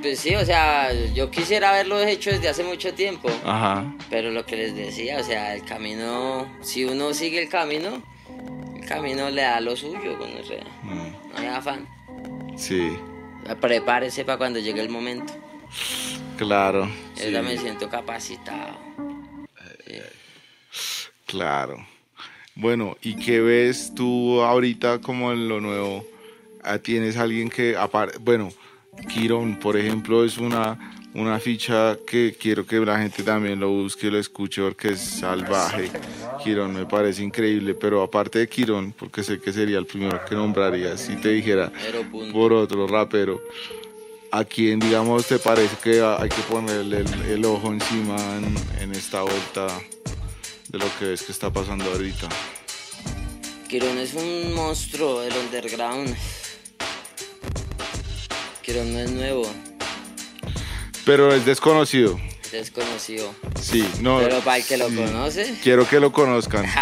[0.00, 3.28] pues sí, o sea, yo quisiera haberlo hecho desde hace mucho tiempo.
[3.44, 3.92] Ajá.
[4.08, 8.00] Pero lo que les decía, o sea, el camino, si uno sigue el camino,
[8.76, 11.88] el camino le da lo suyo, con o sea, Mm, no hay afán.
[12.56, 12.96] Sí,
[13.60, 15.32] Prepárese para cuando llegue el momento.
[16.36, 16.88] Claro.
[17.16, 18.76] Yo sí, me siento capacitado.
[19.86, 19.94] Sí.
[21.26, 21.86] Claro.
[22.54, 26.04] Bueno, ¿y qué ves tú ahorita como en lo nuevo?
[26.64, 27.76] Ah, ¿Tienes alguien que,
[28.20, 28.50] bueno,
[29.06, 30.76] Quirón, por ejemplo, es una,
[31.14, 35.00] una ficha que quiero que la gente también lo busque y lo escuche porque es
[35.00, 35.90] salvaje.
[36.42, 40.34] Quirón me parece increíble, pero aparte de Quirón, porque sé que sería el primero que
[40.34, 41.70] nombraría, si te dijera
[42.32, 43.40] por otro rapero,
[44.30, 48.92] ¿a quién, digamos, te parece que hay que ponerle el, el ojo encima en, en
[48.92, 49.68] esta vuelta
[50.68, 52.28] de lo que ves que está pasando ahorita?
[53.68, 56.16] Quirón es un monstruo del underground.
[58.62, 59.50] Quirón no es nuevo,
[61.04, 62.18] Pero es desconocido.
[62.48, 63.34] Es desconocido.
[63.60, 64.18] Sí, no.
[64.20, 64.96] Pero para el que lo sí.
[64.96, 65.54] conoce.
[65.62, 66.64] Quiero que lo conozcan.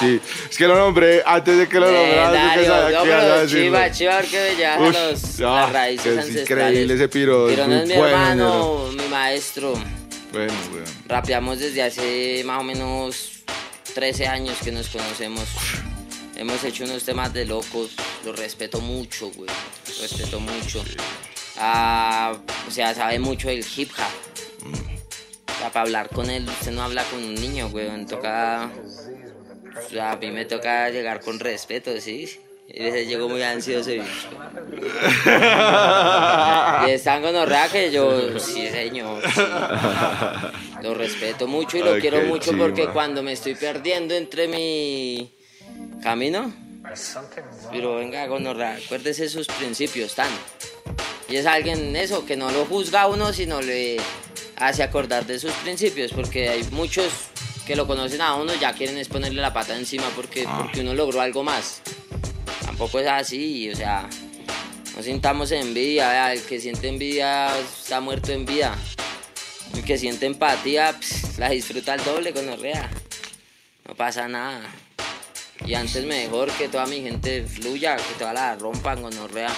[0.00, 0.20] Sí.
[0.50, 4.38] Es que lo nombré antes de que lo Legendario, sabía no, pero chiva, chiva, porque
[4.50, 6.68] me llevan Ush, a los, ah, las raíces ancestrales.
[6.68, 9.72] increíble ese piro, Quirón muy es mi bueno, hermano, mi maestro.
[10.32, 10.86] Bueno, bueno.
[11.06, 13.30] Rapeamos desde hace más o menos
[13.94, 15.44] 13 años que nos conocemos.
[16.36, 17.92] Hemos hecho unos temas de locos.
[18.24, 19.48] Lo respeto mucho, güey.
[19.48, 20.84] Lo respeto mucho.
[21.56, 22.36] Ah,
[22.68, 24.95] o sea, sabe mucho del hip hop.
[25.60, 28.04] Para hablar con él, usted no habla con un niño, güey.
[28.06, 28.70] Toca.
[29.76, 32.28] O sea, a mí me toca llegar con respeto, ¿sí?
[32.68, 33.98] Y veces llego muy ansioso y.
[36.86, 39.22] y es tan gonorrea que yo, sí, señor.
[39.32, 39.40] sí.
[40.82, 45.32] Lo respeto mucho y lo Ay, quiero mucho porque cuando me estoy perdiendo entre mi
[46.02, 46.52] camino,
[47.70, 50.30] pero venga, gonorrea, acuérdese sus principios, tan.
[51.28, 53.96] Y es alguien eso, que no lo juzga a uno, sino le
[54.56, 57.06] hace acordar de sus principios, porque hay muchos
[57.66, 60.60] que lo conocen a uno, ya quieren es ponerle la pata encima porque, Ah.
[60.62, 61.80] porque uno logró algo más.
[62.64, 64.08] Tampoco es así, o sea,
[64.96, 68.76] no sintamos envidia, el que siente envidia está muerto en vida.
[69.74, 72.88] El que siente empatía, pss, la disfruta al doble con orrea.
[73.86, 74.62] No pasa nada.
[75.66, 79.50] Y antes mejor que toda mi gente fluya, que toda la rompan con orrea.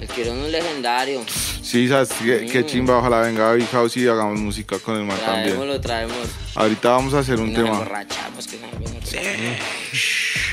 [0.00, 1.24] El Quirón es un legendario.
[1.62, 2.98] Sí, sabes qué, qué chimba.
[2.98, 5.68] Ojalá venga Big House y hagamos música con el man Traemos, también.
[5.68, 6.16] lo traemos.
[6.54, 7.68] Ahorita vamos a hacer Y un nos tema.
[7.78, 8.98] emborrachamos, que no, bueno,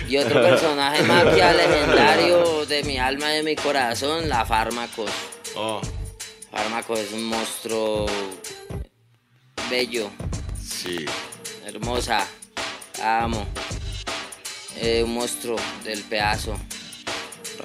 [0.07, 5.11] Y otro personaje magia legendario de mi alma y de mi corazón, la Fármacos.
[5.55, 5.79] Oh,
[6.51, 8.05] Fármacos es un monstruo
[9.69, 10.09] bello,
[10.63, 11.05] sí.
[11.65, 12.25] hermosa.
[12.97, 13.45] La amo.
[14.77, 16.57] eh, un monstruo del pedazo.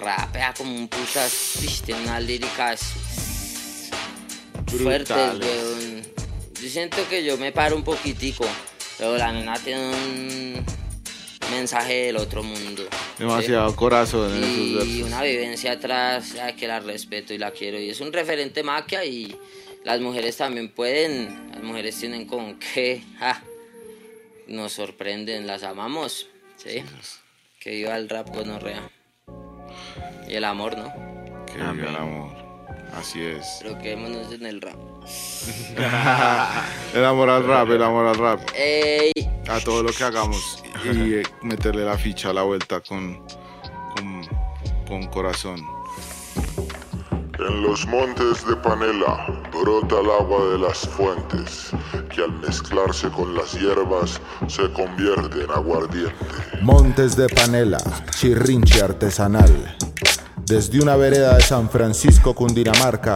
[0.00, 1.58] Rapea como un putas.
[1.84, 2.94] Tiene unas líricas
[4.66, 6.02] fuertes, weón.
[6.60, 8.46] Yo siento que yo me paro un poquitico,
[8.98, 10.64] pero la nena tiene un
[11.50, 12.82] mensaje del otro mundo.
[12.82, 13.24] ¿sí?
[13.24, 18.00] Demasiado corazón en y una vivencia atrás que la respeto y la quiero y es
[18.00, 19.36] un referente maquia y
[19.84, 23.42] las mujeres también pueden las mujeres tienen con qué ja,
[24.46, 26.82] nos sorprenden las amamos sí
[27.58, 28.90] que viva el rap gonorrea
[30.28, 30.92] y el amor no
[31.46, 32.30] Que viva el amor.
[32.94, 33.58] Así es.
[33.62, 34.76] pero quedémonos en el rap
[36.94, 38.40] El amor al rap, el amor al rap.
[38.54, 39.12] Ey,
[39.48, 40.62] A todo lo que hagamos.
[40.84, 43.24] Y eh, meterle la ficha a la vuelta con,
[43.96, 44.22] con,
[44.86, 45.60] con corazón.
[47.48, 51.70] En los montes de Panela brota el agua de las fuentes,
[52.14, 56.14] que al mezclarse con las hierbas se convierte en aguardiente.
[56.60, 57.78] Montes de panela,
[58.10, 59.76] chirrinche artesanal.
[60.44, 63.14] Desde una vereda de San Francisco, Cundinamarca,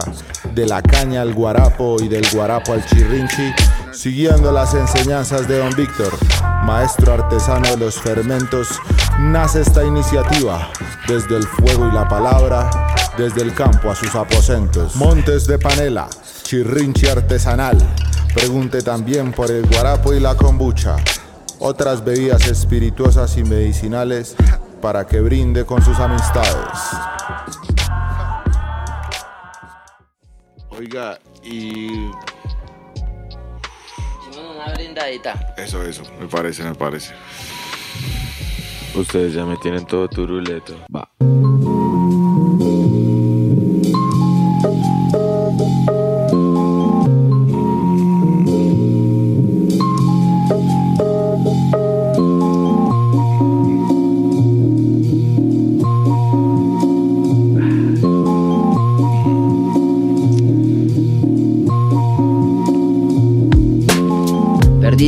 [0.53, 3.53] de la caña al guarapo y del guarapo al chirrinchi,
[3.91, 6.13] siguiendo las enseñanzas de Don Víctor,
[6.63, 8.79] maestro artesano de los fermentos,
[9.19, 10.71] nace esta iniciativa.
[11.07, 14.95] Desde el fuego y la palabra, desde el campo a sus aposentos.
[14.95, 16.07] Montes de panela,
[16.43, 17.77] chirrinchi artesanal.
[18.33, 20.97] Pregunte también por el guarapo y la kombucha
[21.59, 24.35] otras bebidas espirituosas y medicinales
[24.81, 26.79] para que brinde con sus amistades.
[30.69, 32.11] Oiga, y
[34.37, 37.13] una brindadita eso, eso, me parece, me parece.
[38.93, 40.75] Ustedes ya me tienen todo turuleto.
[40.93, 41.09] Va.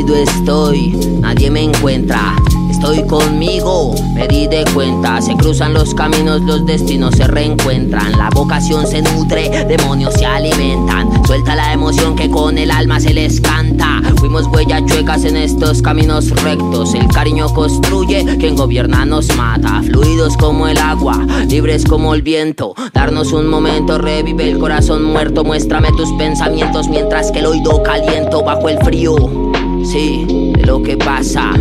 [0.07, 2.33] Perdido estoy, nadie me encuentra.
[2.71, 5.21] Estoy conmigo, me di de cuenta.
[5.21, 8.17] Se cruzan los caminos, los destinos se reencuentran.
[8.17, 11.09] La vocación se nutre, demonios se alimentan.
[11.25, 14.01] Suelta la emoción que con el alma se les canta.
[14.17, 16.93] Fuimos huellas chuecas en estos caminos rectos.
[16.93, 19.81] El cariño construye, quien gobierna nos mata.
[19.83, 22.73] Fluidos como el agua, libres como el viento.
[22.93, 25.43] Darnos un momento, revive el corazón muerto.
[25.43, 29.46] Muéstrame tus pensamientos mientras que el oído caliento bajo el frío.
[29.91, 31.51] Sí, de lo que pasa.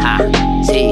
[0.00, 0.18] Ja,
[0.62, 0.86] sí,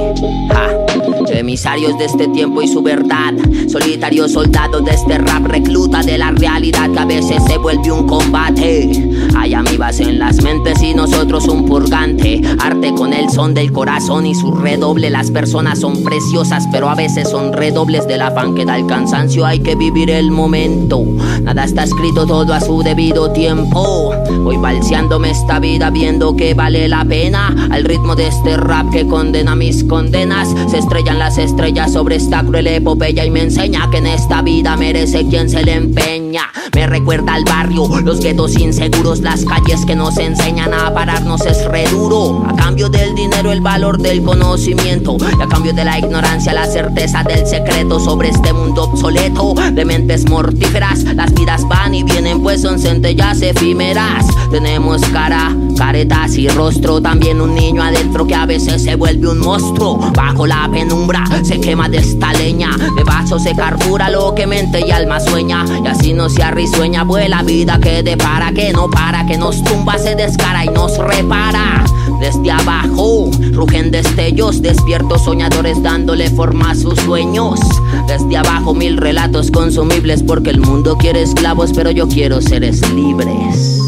[0.49, 0.92] ja.
[1.33, 3.35] Emisarios de este tiempo y su verdad.
[3.69, 8.07] Solitarios soldados de este rap recluta de la realidad que a veces se vuelve un
[8.07, 8.91] combate.
[9.37, 12.41] Hay amibas en las mentes y nosotros un purgante.
[12.59, 15.11] Arte con el son del corazón y su redoble.
[15.11, 19.47] Las personas son preciosas, pero a veces son redobles del afán que da el cansancio.
[19.47, 21.03] Hay que vivir el momento.
[21.43, 24.15] Nada está escrito, todo a su debido tiempo.
[24.43, 27.69] Voy balseándome esta vida viendo que vale la pena.
[27.71, 30.55] Al ritmo de este rap que condena mis condenas.
[30.71, 34.77] Se estrellan las estrellas sobre esta cruel epopeya y me enseña que en esta vida
[34.77, 36.51] merece quien se le empeña.
[36.75, 41.65] Me recuerda al barrio, los guetos inseguros, las calles que nos enseñan a pararnos es
[41.67, 42.45] re duro.
[42.49, 45.17] A cambio del dinero, el valor del conocimiento.
[45.39, 49.55] Y a cambio de la ignorancia, la certeza del secreto sobre este mundo obsoleto.
[49.75, 54.27] De mentes mortíferas, las vidas van y vienen, pues son centellas efímeras.
[54.51, 57.01] Tenemos cara, caretas y rostro.
[57.01, 59.99] También un niño adentro que a veces se vuelve un monstruo.
[60.17, 61.12] Bajo la penumbra
[61.43, 62.77] se quema de esta leña.
[62.97, 65.65] De vaso se carbura lo que mente y alma sueña.
[65.85, 69.99] Y así no se arrisueña, vuela vida que depara, que no para, que nos tumba,
[69.99, 71.85] se descara y nos repara.
[72.21, 77.61] Desde abajo rugen destellos, despiertos soñadores dándole forma a sus sueños.
[78.07, 83.81] Desde abajo mil relatos consumibles porque el mundo quiere esclavos, pero yo quiero seres libres.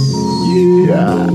[0.84, 1.26] Era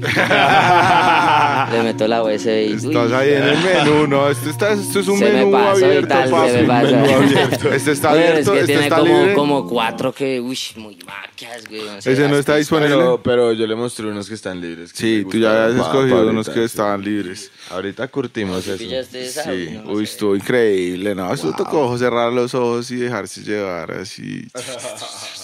[1.72, 5.08] Le meto la USB y Estás ahí en el menú, no, esto, está, esto es
[5.08, 7.72] un Se me menú y abierto, tal, papi, se me menú abierto.
[7.72, 9.34] Este está Bueno, abierto, es que este tiene está como, libre.
[9.34, 11.82] como cuatro que, uy, muy maquias, güey.
[11.84, 12.96] no sé, Ese no está disponible.
[12.96, 14.92] Pero, pero yo le mostré unos que están libres.
[14.92, 16.60] que Sí, me tú ya pa- escogido unos que sí.
[16.64, 17.50] estaban libres.
[17.70, 18.76] Ahorita curtimos eso.
[18.78, 20.12] Sí, Uy, no uy, sé.
[20.12, 21.32] estuvo increíble, ¿no?
[21.32, 24.46] Eso tocó cerrar los ojos y dejarse llevar así.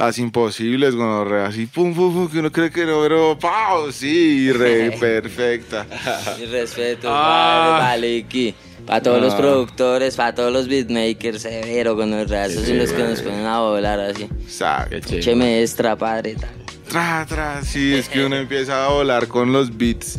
[0.00, 3.92] Las imposibles, gonorrea, así, pum, pum, pum, que uno cree que no, pero, ¡pau!
[3.92, 5.86] Sí, re perfecta.
[6.38, 7.76] Mi respeto, Ah.
[7.82, 8.54] vale, Valiki.
[8.86, 9.36] Para todos los Ah.
[9.36, 13.60] productores, para todos los beatmakers, severo con los esos son los que nos ponen a
[13.60, 14.22] volar así.
[14.22, 14.96] Exacto.
[15.10, 16.34] Qué Che maestra, padre.
[16.34, 16.48] tal.
[16.88, 20.18] Tra, tra, sí, es que uno empieza a volar con los beats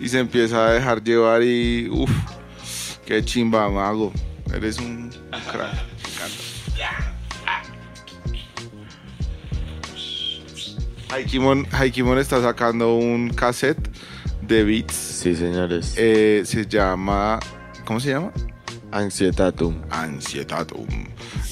[0.00, 2.10] y se empieza a dejar llevar y, uff,
[3.04, 4.12] qué chimba, mago.
[4.54, 5.10] Eres un
[5.52, 5.95] crack.
[11.10, 13.78] Haikimon, Haikimon está sacando un cassette
[14.42, 14.94] de beats.
[14.94, 15.94] Sí, señores.
[15.96, 17.38] Eh, se llama,
[17.84, 18.32] ¿cómo se llama?
[18.92, 19.82] Ansietatum.
[19.90, 20.86] Ansietatum.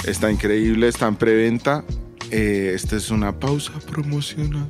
[0.07, 1.85] Está increíble, está en preventa.
[2.31, 4.69] Eh, esta es una pausa promocional.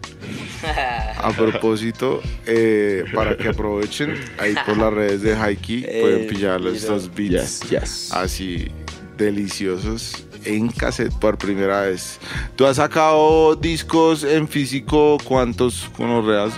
[1.18, 6.60] A propósito, eh, para que aprovechen, ahí por las redes de Haiki pueden Eh, pillar
[6.66, 8.12] estos beats Yes, yes.
[8.12, 8.68] así
[9.16, 12.18] deliciosos en cassette por primera vez.
[12.56, 15.18] ¿Tú has sacado discos en físico?
[15.24, 16.52] ¿Cuántos conorreas?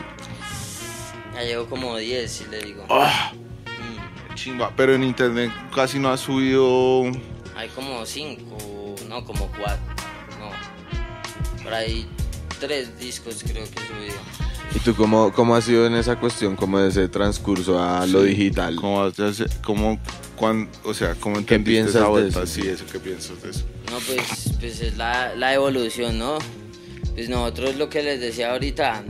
[1.34, 2.84] Ya llevo como 10, si le digo.
[2.88, 3.32] ¡Ah!
[3.66, 7.04] Mm, Chimba, pero en internet casi no has subido.
[7.56, 9.76] Hay como 5, no, como 4.
[10.38, 11.62] No.
[11.62, 12.06] Por ahí
[12.60, 14.18] 3 discos creo que he subido.
[14.74, 18.22] ¿Y tú cómo, cómo has sido en esa cuestión, como de ese transcurso a lo
[18.22, 18.28] Sí.
[18.28, 18.76] digital?
[18.76, 19.10] ¿Cómo,
[19.64, 19.98] cómo,
[20.36, 22.46] cuán- o sea, ¿cómo ¿Qué piensas esa de eso?
[22.46, 23.64] Sí, eso, ¿qué piensas de eso?
[23.90, 26.38] No, pues, pues es la, la evolución, ¿no?
[27.14, 29.02] Pues nosotros lo que les decía ahorita,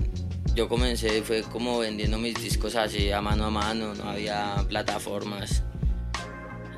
[0.54, 5.62] yo comencé fue como vendiendo mis discos así a mano a mano, no había plataformas.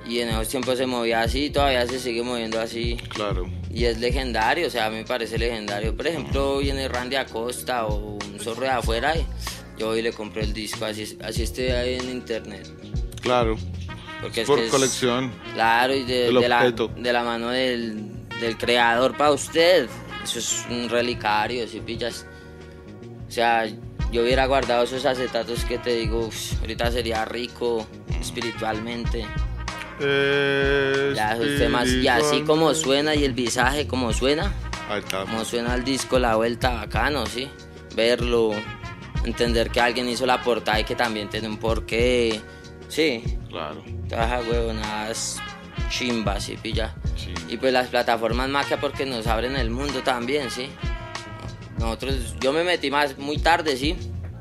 [0.08, 2.96] Y en esos tiempos se movía así, todavía se sigue moviendo así.
[3.10, 3.46] Claro.
[3.70, 5.94] Y es legendario, o sea, a mí me parece legendario.
[5.96, 9.24] Por ejemplo, viene Randy Acosta o un zorro de afuera y
[9.78, 12.66] yo voy y le compro el disco, así, así esté ahí en internet.
[13.20, 13.56] Claro.
[14.20, 15.32] Porque es Por es- colección.
[15.54, 19.88] Claro, y de, de la, de la mano del, del creador para usted.
[20.24, 22.26] Eso es un relicario, si pillas.
[23.28, 23.66] O sea,
[24.10, 27.86] yo hubiera guardado esos acetatos que te digo, uf, ahorita sería rico
[28.20, 29.24] espiritualmente.
[30.00, 34.52] Ya esos temas, y así como suena y el visaje como suena,
[34.88, 35.22] Ahí está.
[35.22, 37.48] como suena el disco, la vuelta, bacano, ¿sí?
[37.96, 38.52] Verlo,
[39.24, 42.40] entender que alguien hizo la portada y que también tiene un porqué,
[42.88, 43.22] sí.
[43.48, 43.82] Claro.
[44.06, 45.42] Esas huevonadas
[45.90, 46.56] chimbas, ¿sí?
[46.56, 46.94] Pilla.
[47.16, 47.34] Sí.
[47.48, 50.68] Y pues las plataformas magia porque nos abren el mundo también, ¿sí?
[51.78, 53.96] Nosotros, yo me metí más muy tarde, ¿sí?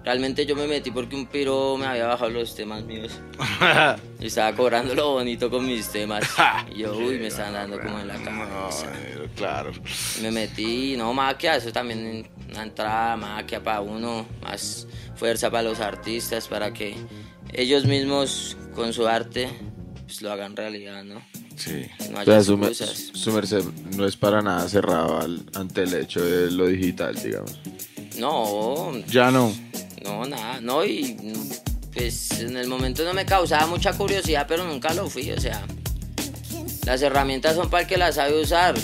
[0.08, 3.12] Realmente yo me metí porque un piro me había bajado los temas míos.
[4.22, 6.24] y estaba cobrando lo bonito con mis temas.
[6.74, 8.86] y yo, uy, me estaban dando como en la No, cabeza.
[8.95, 9.74] eh, claro.
[10.22, 14.88] Me metí, no, maquia, eso también una entrada, maquia para uno, más
[15.18, 16.95] fuerza para los artistas, para que
[17.51, 19.49] ellos mismos con su arte
[20.05, 21.22] pues, lo hagan realidad, ¿no?
[21.58, 21.86] Sí.
[22.12, 22.58] No O sea, su
[23.34, 23.66] merced
[23.97, 27.60] no es para nada cerrado al- ante el hecho de lo digital, digamos.
[28.18, 29.51] No, Ya no.
[30.04, 31.18] No, nada, no, y
[31.93, 35.62] pues en el momento no me causaba mucha curiosidad, pero nunca lo fui, o sea,
[36.86, 38.76] las herramientas son para el que las sabe usar,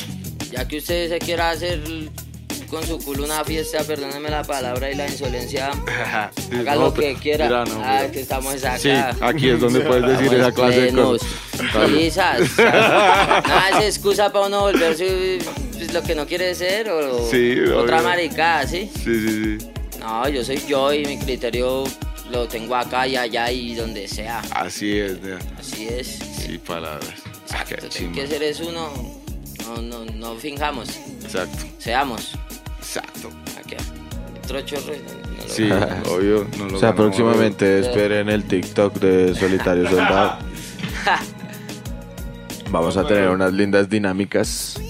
[0.51, 1.81] ya que usted se quiera hacer
[2.69, 5.69] con su culo una fiesta, perdóneme la palabra y la insolencia,
[6.51, 8.79] haga No, lo que quiera, mira, no, ah, que estamos acá.
[8.79, 8.89] Sí,
[9.21, 11.27] aquí es donde puedes decir esa clase de cosas.
[12.57, 15.37] Nada es excusa para uno volverse
[15.73, 18.09] pues, lo que no quiere ser o Sí, otra obvio.
[18.09, 18.89] maricada, ¿sí?
[18.95, 19.67] Sí, sí, sí.
[20.03, 21.85] No, yo soy yo y mi criterio
[22.29, 24.41] lo tengo acá y allá y donde sea.
[24.51, 25.39] Así es, nea.
[25.57, 26.19] Así es.
[26.37, 27.13] Sí, palabras.
[27.53, 28.11] Ah, qué Exacto.
[28.13, 28.91] Que ser es uno.
[29.65, 30.89] No, no, no finjamos.
[31.23, 31.65] Exacto.
[31.79, 32.33] Seamos.
[32.79, 33.29] Exacto.
[33.57, 33.75] Aquí.
[34.43, 34.93] Otro chorro.
[34.93, 35.69] no- no Sí,
[36.09, 36.47] obvio.
[36.57, 40.39] No lo O sea, ganamos, próximamente esperen el TikTok de Solitario Soldado.
[42.71, 44.81] Vamos a tener unas lindas dinámicas.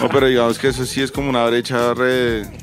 [0.00, 2.42] No, pero digamos que eso sí es como una brecha re.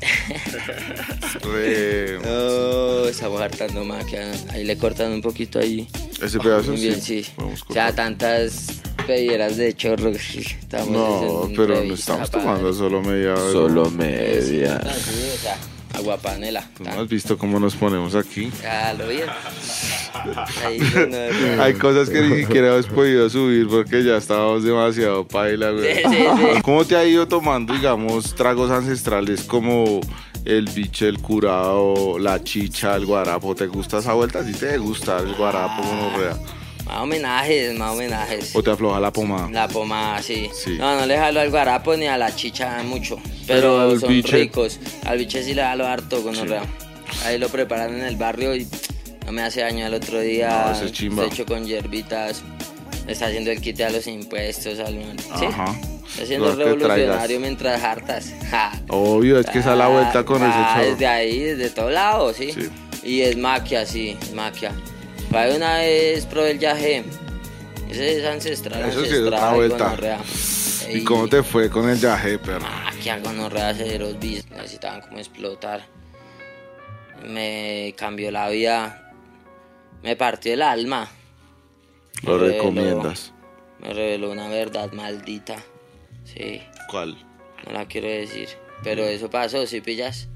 [1.42, 2.18] re.
[2.22, 4.32] No, estamos hartando maquia.
[4.50, 5.88] Ahí le cortan un poquito ahí.
[6.22, 7.26] Ese pedazo Muy bien, sí.
[7.36, 10.12] podemos O sea, tantas pedieras de chorro.
[10.12, 13.52] que Estamos No, pero no estamos tomando solo media hora.
[13.52, 14.80] Solo media.
[14.94, 15.58] Sí, o sea,
[15.94, 16.68] agua panela.
[16.76, 18.50] ¿Tú no has visto cómo nos ponemos aquí?
[18.62, 19.26] Ya lo bien.
[20.64, 21.62] Ahí no, no, no.
[21.62, 25.94] Hay cosas que ni siquiera hemos podido subir porque ya estábamos demasiado paila, güey.
[25.94, 26.62] Sí, sí, sí.
[26.62, 30.00] ¿Cómo te ha ido tomando, digamos, tragos ancestrales como
[30.44, 33.54] el biche, el curado, la chicha, el guarapo?
[33.54, 34.44] ¿Te gusta esa vuelta?
[34.44, 36.36] ¿Sí te gusta el guarapo, gonorrea?
[36.94, 38.54] Más homenajes, más homenajes.
[38.54, 39.48] ¿O te afloja la pomada?
[39.50, 40.48] La pomada, sí.
[40.54, 40.76] Sí.
[40.78, 43.16] No, no le jalo al guarapo ni a la chicha mucho.
[43.48, 44.78] Pero, Pero son biche- ricos.
[45.04, 46.36] Al biche sí le jalo harto con
[47.24, 48.68] Ahí lo preparan en el barrio y
[49.26, 50.66] no me hace daño el otro día.
[50.72, 51.24] No, es chimba.
[51.24, 52.42] Está hecho con hierbitas.
[53.08, 54.78] Está haciendo el quite a los impuestos.
[54.78, 54.94] Al...
[55.36, 55.46] ¿Sí?
[55.46, 55.74] Ajá.
[56.16, 58.32] Está que revolucionario mientras hartas.
[58.52, 58.70] Ja.
[58.88, 61.10] Obvio, es que esa es la vuelta con Ah, ese Desde chorro.
[61.12, 62.52] ahí, desde todo lado, ¿sí?
[62.52, 62.68] Sí.
[63.02, 64.70] Y es maquia, sí, es maquia.
[65.34, 67.04] Ahí una vez probé el yaje.
[67.90, 69.96] Ese es ancestral, Eso sí es otra vuelta.
[70.90, 72.60] ¿Y cómo te fue con el yaje, perro?
[72.60, 74.48] Maquia, gonorrea, ceros bis.
[74.50, 75.84] Necesitaban como explotar.
[77.26, 79.12] Me cambió la vida.
[80.02, 81.08] Me partió el alma.
[82.22, 83.32] Lo Me reveló- recomiendas.
[83.80, 85.56] Me reveló una verdad maldita.
[86.24, 86.62] Sí.
[86.90, 87.16] ¿Cuál?
[87.66, 88.48] No la quiero decir.
[88.82, 90.28] Pero eso pasó, ¿sí pillas?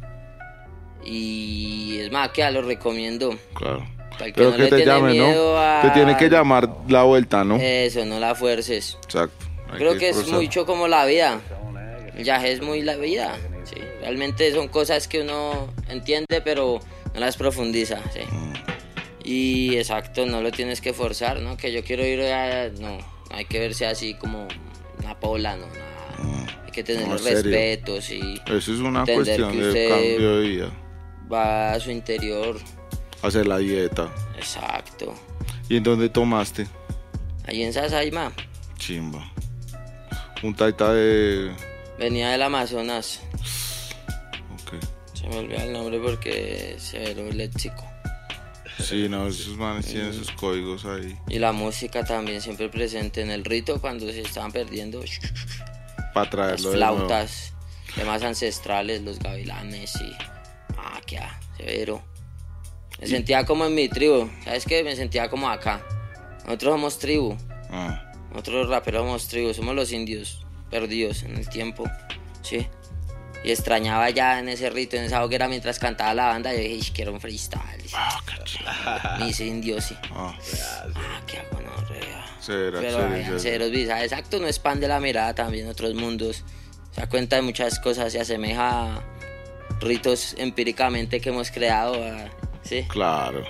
[1.05, 3.39] Y es más que lo recomiendo.
[3.55, 3.87] Claro.
[4.19, 5.61] Para que Pero no que le te tiene llame, miedo ¿no?
[5.61, 7.57] a- Te tiene que llamar la vuelta, ¿no?
[7.57, 8.99] Eso, no la fuerces.
[9.05, 9.47] Exacto.
[9.71, 11.41] Hay Creo que es mucho como la vida.
[12.17, 13.37] El viaje es muy la vida.
[13.65, 13.77] Sí.
[14.01, 16.81] Realmente son cosas que uno entiende, pero
[17.15, 17.99] no las profundiza.
[18.13, 18.21] Sí.
[18.31, 18.53] Mm.
[19.25, 21.57] Y exacto, no lo tienes que forzar, ¿no?
[21.57, 22.71] Que yo quiero ir a...
[22.71, 22.99] No,
[23.31, 24.49] hay que verse así como
[25.03, 25.67] una pola, ¿no?
[25.67, 26.47] Nada.
[26.65, 27.11] Hay que tener Mm.
[27.11, 30.71] No, respetos y Eso es una entender cuestión que de usted- cambio de vida.
[31.31, 32.57] va a su interior.
[33.23, 34.13] Hacer la dieta.
[34.37, 35.15] Exacto.
[35.69, 36.67] ¿Y en dónde tomaste?
[37.47, 38.33] Allí en Sasaima,
[38.77, 39.33] Chimba.
[40.43, 41.51] Un taita de...
[41.99, 43.21] venía del Amazonas.
[44.63, 44.75] Ok.
[45.15, 47.85] Se me olvidó el nombre porque es severo léxico.
[48.79, 51.19] Sí, no, esos manes tienen sus códigos ahí.
[51.29, 55.03] Y la música también siempre presente en el rito cuando se estaban perdiendo
[56.15, 56.77] Para las traerlo nuevo.
[56.77, 57.53] flautas,
[57.97, 60.13] temas ancestrales, los gavilanes y
[60.77, 62.05] maquia, severo.
[63.01, 64.83] Me sentía como en mi tribu, ¿sabes qué?
[64.83, 65.81] Me sentía como acá.
[66.45, 67.37] Nosotros somos tribu,
[67.71, 71.85] Ah, nosotros los raperos somos tribu, somos los indios perdidos en el tiempo,
[72.43, 72.67] ¿sí?
[73.45, 76.75] Y extrañaba ya en ese rito, en esa hoguera mientras cantaba la banda, yo dije,
[76.75, 77.63] "Ish, quiero un freestyle.
[79.21, 79.97] Mis indios, sí.
[80.13, 80.35] ah,
[80.97, 82.27] Ah, qué gonorrea.
[82.41, 83.39] Será, Pero será.
[83.39, 86.43] ceros visa, exacto, no expande la mirada también otros mundos.
[86.93, 89.03] Se da cuenta de muchas cosas, se asemeja a
[89.81, 91.95] ritos empíricamente que hemos creado.
[92.03, 92.29] a-
[92.69, 92.85] ¿sí?
[92.89, 93.45] Claro.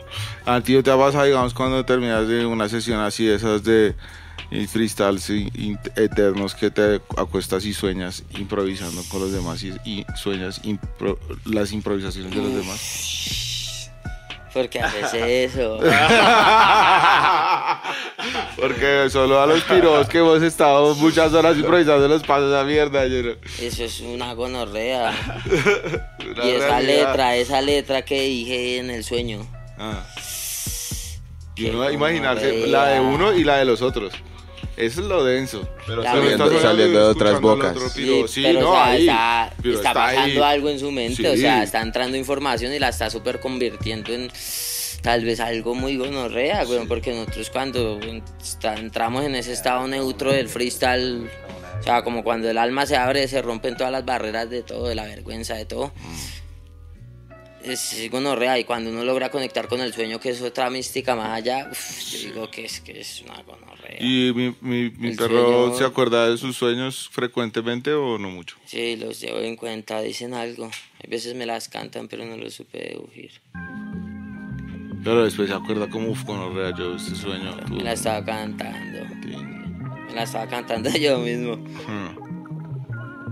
[0.46, 3.94] A ti te ha pasado, digamos, cuando terminas de una sesión así, esas de
[4.68, 5.28] freestyles
[5.96, 11.72] eternos que te acuestas y sueñas improvisando con los demás y, y sueñas impro- las
[11.72, 13.47] improvisaciones de los demás.
[14.58, 15.14] ¿Por qué haces
[15.54, 15.78] eso?
[18.56, 23.06] Porque solo a los piros que hemos estado muchas horas improvisando los pasos a mierda.
[23.06, 25.12] Yo no- Eso es una gonorrea.
[26.32, 27.06] Una y esa realidad.
[27.06, 29.46] letra, esa letra que dije en el sueño.
[29.78, 30.02] Ah.
[31.54, 34.12] Y Qué uno va a imaginarse la de uno y la de los otros.
[34.78, 35.68] Eso es lo denso.
[35.86, 37.70] Pero saliendo, saliendo de otras bocas.
[37.76, 38.28] otro Sí, piro.
[38.28, 39.00] Sí, pero no, o sea, ahí.
[39.08, 40.54] está, Pero está está pasando ahí.
[40.54, 44.30] algo en su mente, o sea, está entrando información y la está súper convirtiendo en
[45.02, 48.00] tal vez algo muy gonorrea, güey, porque nosotros cuando
[48.40, 51.28] está- entramos en ese estado neutro del freestyle,
[51.78, 54.88] o sea, como cuando el alma se abre, se rompen todas las barreras de todo,
[54.88, 55.92] de la vergüenza, de todo.
[57.68, 61.30] Es gonorrea y cuando uno logra conectar con el sueño, que es otra mística más
[61.30, 63.96] allá, uf, yo digo que es, que es una gonorrea.
[64.00, 68.56] ¿Y mi, mi, mi perro sueño- se acuerda de sus sueños frecuentemente o no mucho?
[68.64, 70.70] Sí, los llevo en cuenta, dicen algo.
[71.02, 73.30] Hay veces me las cantan, pero no lo supe deducir.
[75.04, 76.38] Pero después se acuerda como, uff, con
[76.76, 77.54] yo este sueño.
[77.56, 78.98] Me tuve la estaba cantando.
[80.06, 81.56] Me la estaba cantando yo mismo.
[81.56, 82.28] Hmm,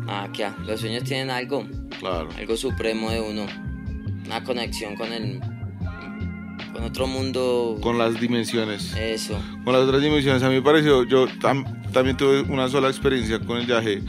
[0.09, 0.49] Ah, ¿qué?
[0.64, 1.66] Los sueños tienen algo,
[1.99, 2.28] Claro.
[2.39, 3.47] algo supremo de uno.
[4.27, 5.41] Una conexión con el.
[6.72, 7.79] con otro mundo.
[7.81, 8.95] Con las dimensiones.
[8.97, 9.39] Eso.
[9.64, 10.43] Con las otras dimensiones.
[10.43, 14.03] A mí me pareció, yo tam- también tuve una sola experiencia con el viaje.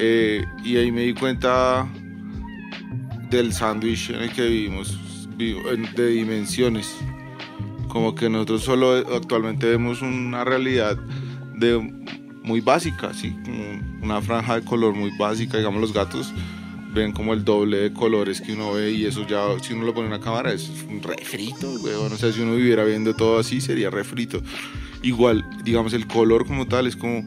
[0.00, 1.88] eh, y ahí me di cuenta
[3.30, 4.96] del sándwich en el que vivimos,
[5.36, 6.94] de dimensiones.
[7.88, 10.96] Como que nosotros solo actualmente vemos una realidad
[11.56, 11.78] de
[12.44, 13.10] muy básica,
[13.44, 16.32] como una franja de color muy básica, digamos los gatos
[16.92, 19.94] ven como el doble de colores que uno ve y eso ya si uno lo
[19.94, 23.38] pone en una cámara es un refrito, weón, o sea, si uno viviera viendo todo
[23.38, 24.42] así sería refrito.
[25.02, 27.24] Igual, digamos el color como tal es como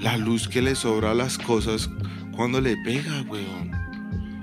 [0.00, 1.90] la luz que le sobra a las cosas
[2.36, 3.86] cuando le pega, weón.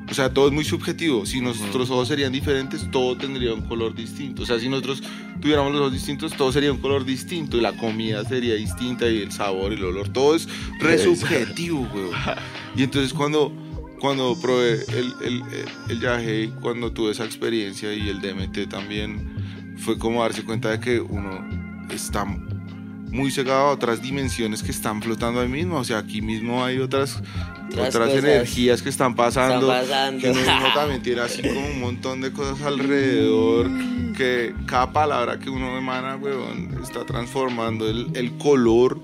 [0.10, 1.26] O sea, todo es muy subjetivo.
[1.26, 4.44] Si nuestros ojos serían diferentes, todo tendría un color distinto.
[4.44, 5.02] O sea, si nosotros
[5.42, 7.58] tuviéramos los ojos distintos, todo sería un color distinto.
[7.58, 10.10] Y la comida sería distinta y el sabor el olor.
[10.10, 10.48] Todo es
[10.80, 12.12] re subjetivo, weón.
[12.76, 13.52] Y entonces cuando,
[14.04, 15.44] cuando probé el, el,
[15.88, 20.82] el, viaje, cuando tuve esa experiencia y el DMT también, fue como darse cuenta de
[20.82, 21.40] que uno
[21.90, 25.78] está muy cegado a otras dimensiones que están flotando ahí mismo.
[25.78, 27.24] O sea, aquí mismo hay otras,
[27.72, 29.74] Otras energías que están pasando.
[29.74, 30.22] Están pasando.
[30.22, 33.70] Que uno, uno también tiene así como un montón de cosas alrededor.
[34.18, 39.00] Que cada palabra que uno emana, weón, está transformando el, el color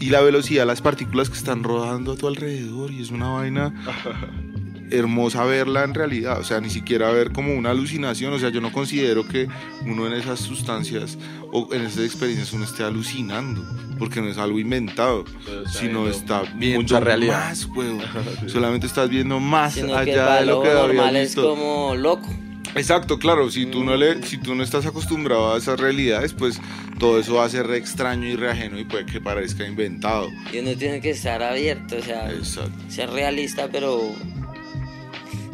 [0.00, 3.28] y la velocidad de las partículas que están rodando a tu alrededor y es una
[3.30, 3.72] vaina
[4.90, 8.60] hermosa verla en realidad, o sea, ni siquiera ver como una alucinación, o sea, yo
[8.60, 9.48] no considero que
[9.82, 11.18] uno en esas sustancias
[11.52, 13.64] o en esas experiencias uno esté alucinando,
[13.98, 15.24] porque no es algo inventado,
[15.66, 17.48] está sino está viendo realidad.
[17.48, 18.00] más, weón.
[18.46, 21.42] Solamente estás viendo más Sino que el allá de lo que normal es visto.
[21.42, 22.28] como loco.
[22.74, 26.60] Exacto, claro, si tú no le, si tú no estás acostumbrado a esas realidades, pues
[26.98, 30.30] todo eso va a ser re extraño y re ajeno y puede que parezca inventado.
[30.52, 32.78] Y uno tiene que estar abierto, o sea, Exacto.
[32.88, 34.14] ser realista, pero.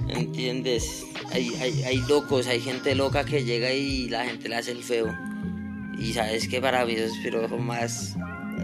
[0.08, 1.04] ¿Entiendes?
[1.32, 4.82] Hay, hay, hay locos, hay gente loca que llega y la gente le hace el
[4.82, 5.12] feo.
[5.98, 8.16] Y sabes que para mí esos pirojos más.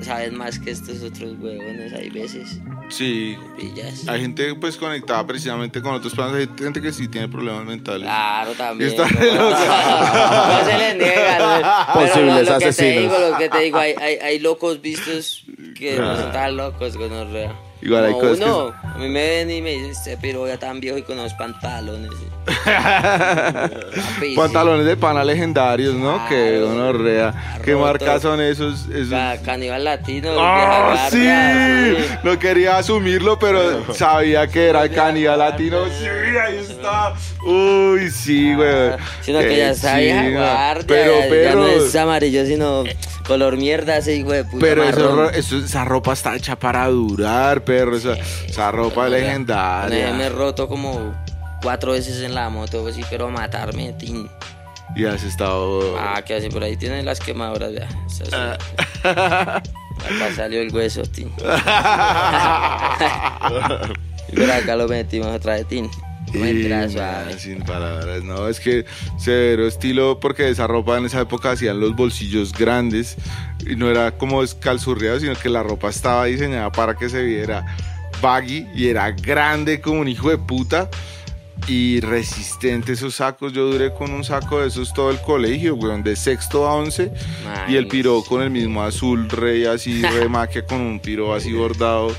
[0.03, 2.61] Saben más que estos otros huevones, hay veces.
[2.91, 4.07] Sí, Pillas.
[4.09, 8.03] hay gente pues conectada precisamente con otros planos, hay gente que sí tiene problemas mentales.
[8.03, 8.91] Claro, también.
[8.91, 9.51] Está ¿no?
[9.51, 11.39] no se les niega.
[11.39, 11.93] ¿no?
[11.95, 13.03] Pero Posibles lo, lo que te asesinos.
[13.03, 15.45] digo, lo que te digo, hay, hay, hay locos vistos
[15.79, 17.55] que no son tan locos, gonorrea.
[17.83, 20.59] Igual hay cosas que- uno, a mí me ven y me dicen, este piro ya
[20.59, 22.11] tan viejo y con los pantalones.
[24.37, 26.15] Pantalones de pana legendarios, ¿no?
[26.15, 26.29] Claro.
[26.29, 27.59] que gonorrea.
[27.65, 27.85] ¿Qué Roto.
[27.85, 28.87] marcas son esos?
[28.89, 29.11] esos?
[29.11, 32.05] Ca- Caníbal latino, ¡Ah, vieja sí!
[32.23, 35.79] No quería asumirlo, pero sabía que era el canibal latino.
[35.87, 37.15] Sí, ahí está.
[37.45, 38.93] Uy, sí, güey.
[39.23, 40.41] Sino que Qué ya vieja chimba.
[40.41, 40.85] guardia.
[40.87, 41.55] Pero, ya pero.
[41.61, 42.85] no es amarillo, sino
[43.31, 44.59] color mierda, ese hijo de puta.
[44.59, 47.97] Pero eso, esa ropa está hecha para durar, perro.
[47.97, 50.29] Esa, esa ropa Una vez Me he legendaria.
[50.31, 51.15] roto como
[51.63, 54.29] cuatro veces en la moto, pues sí, pero matarme, tin.
[54.97, 55.97] Y has estado.
[55.97, 57.87] Ah, que así por ahí tienen las quemaduras, ya.
[58.33, 58.59] Ah.
[60.01, 61.29] Acá salió el hueso, tin.
[64.29, 65.89] y por acá lo metimos otra vez, tin.
[67.39, 68.85] Sin palabras, no, es que
[69.19, 73.17] severo estilo porque esa ropa en esa época hacían los bolsillos grandes
[73.67, 77.65] y no era como escalzurreado, sino que la ropa estaba diseñada para que se viera
[78.21, 80.89] baggy y era grande como un hijo de puta
[81.67, 83.53] y resistente esos sacos.
[83.53, 87.13] Yo duré con un saco de esos todo el colegio, weón, de sexto a once
[87.69, 91.53] y el piro con el mismo azul, rey así, re maquia con un piro así
[91.53, 92.15] bordado,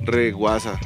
[0.00, 0.78] re guasa.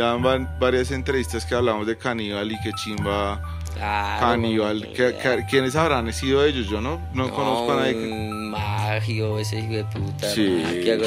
[0.00, 3.38] Ya van varias entrevistas que hablamos de Caníbal y que chimba
[3.74, 4.80] Claro, Caníbal.
[4.80, 5.36] no, ¿Qué- ya.
[5.36, 6.68] qué- ¿Quiénes habrán sido ellos?
[6.70, 7.92] Yo no, no, conozco a nadie.
[7.92, 10.26] que- magio, ese hijo de puta.
[10.30, 10.62] Sí,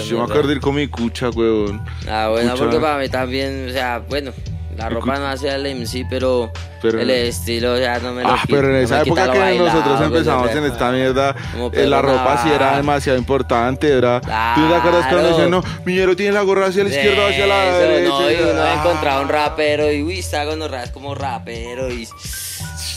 [0.07, 1.83] yo me acuerdo de ir con mi cucha, weón.
[2.07, 2.63] Ah, bueno, Cucha.
[2.65, 4.31] porque para mí también, o sea, bueno,
[4.75, 6.51] la ropa no hace el MC, pero,
[6.81, 10.01] Pero- el estilo, sea, no me lo Ah, pero en esa época que bailado, nosotros
[10.01, 10.65] empezamos gonorrea.
[10.65, 11.35] en esta mierda,
[11.73, 13.89] eh, la ropa sí era demasiado importante.
[13.97, 17.47] Era, ¿Tú te acuerdas cuando decían, no, Miñero tiene la gorra hacia la izquierda, hacia
[17.47, 18.09] la Eso, derecha?
[18.09, 18.75] No, y uno Ah.
[18.79, 22.07] encontraba un rapero y uy, está con los como rapero y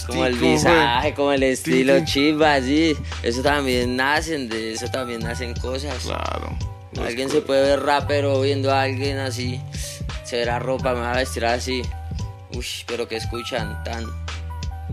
[0.07, 2.05] como el visaje, como el estilo sí.
[2.05, 2.97] chimba, así.
[3.23, 5.95] Eso también nacen, de eso también nacen cosas.
[6.05, 6.57] Claro.
[7.05, 9.61] Alguien se puede ver rapero viendo a alguien así,
[10.27, 11.83] se verá ropa, me va a vestir así.
[12.55, 14.05] Uy, pero que escuchan tan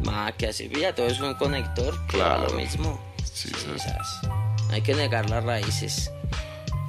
[0.05, 0.69] más que así.
[0.69, 2.47] Ya todo es un conector, que Claro.
[2.49, 2.99] lo mismo.
[3.23, 3.83] Sí, Sí, sabes.
[3.83, 4.07] sabes.
[4.71, 6.11] Hay que negar las raíces.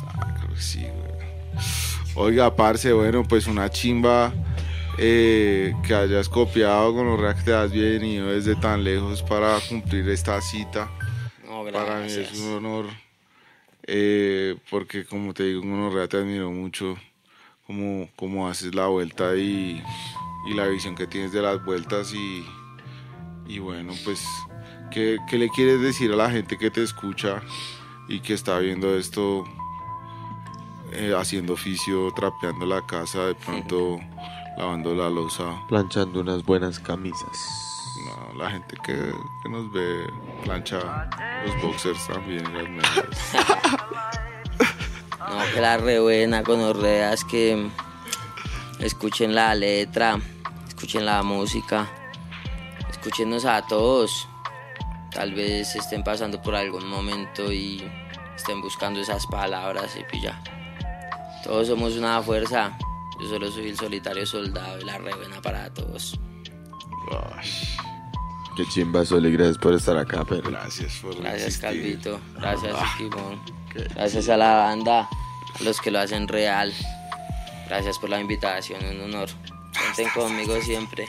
[0.07, 1.05] Ah, creo que sí, güey.
[2.17, 4.33] Oiga, parce, bueno, pues una chimba
[4.99, 10.09] eh, que hayas copiado con los reacts que has venido desde tan lejos para cumplir
[10.09, 10.89] esta cita.
[11.47, 12.87] No, Para mí es un honor,
[13.87, 16.97] eh, porque como te digo, con Honorrea te admiro mucho
[17.67, 19.83] cómo, cómo haces la vuelta y,
[20.47, 22.45] y la visión que tienes de las vueltas y,
[23.47, 24.27] y bueno, pues,
[24.91, 27.43] ¿qué, qué le quieres decir a la gente que te escucha
[28.09, 29.45] y que está viendo esto,
[30.93, 33.99] eh, haciendo oficio, trapeando la casa, de pronto
[34.59, 35.63] lavando la losa?
[35.69, 37.61] Planchando unas buenas camisas.
[38.07, 40.07] No, la gente que, que nos ve
[40.43, 41.09] plancha
[41.47, 43.33] los boxers también las medias.
[45.29, 47.69] No, que la re buena con orreas que
[48.79, 50.19] escuchen la letra,
[50.69, 51.91] escuchen la música,
[52.91, 54.29] escúchenos a todos.
[55.13, 57.83] Tal vez estén pasando por algún momento y
[58.37, 60.43] estén buscando esas palabras y pilla.
[61.45, 62.77] Todos somos una fuerza.
[63.21, 66.19] Yo solo soy el solitario soldado y la re buena para todos.
[68.57, 71.61] Qué chimba, Soli, gracias por estar acá, pero gracias por Gracias existir.
[71.61, 73.11] Calvito, gracias qué
[73.95, 75.09] gracias a la banda,
[75.59, 76.73] a los que lo hacen real.
[77.67, 79.29] Gracias por la invitación, un honor.
[79.73, 81.09] Cuenten conmigo siempre.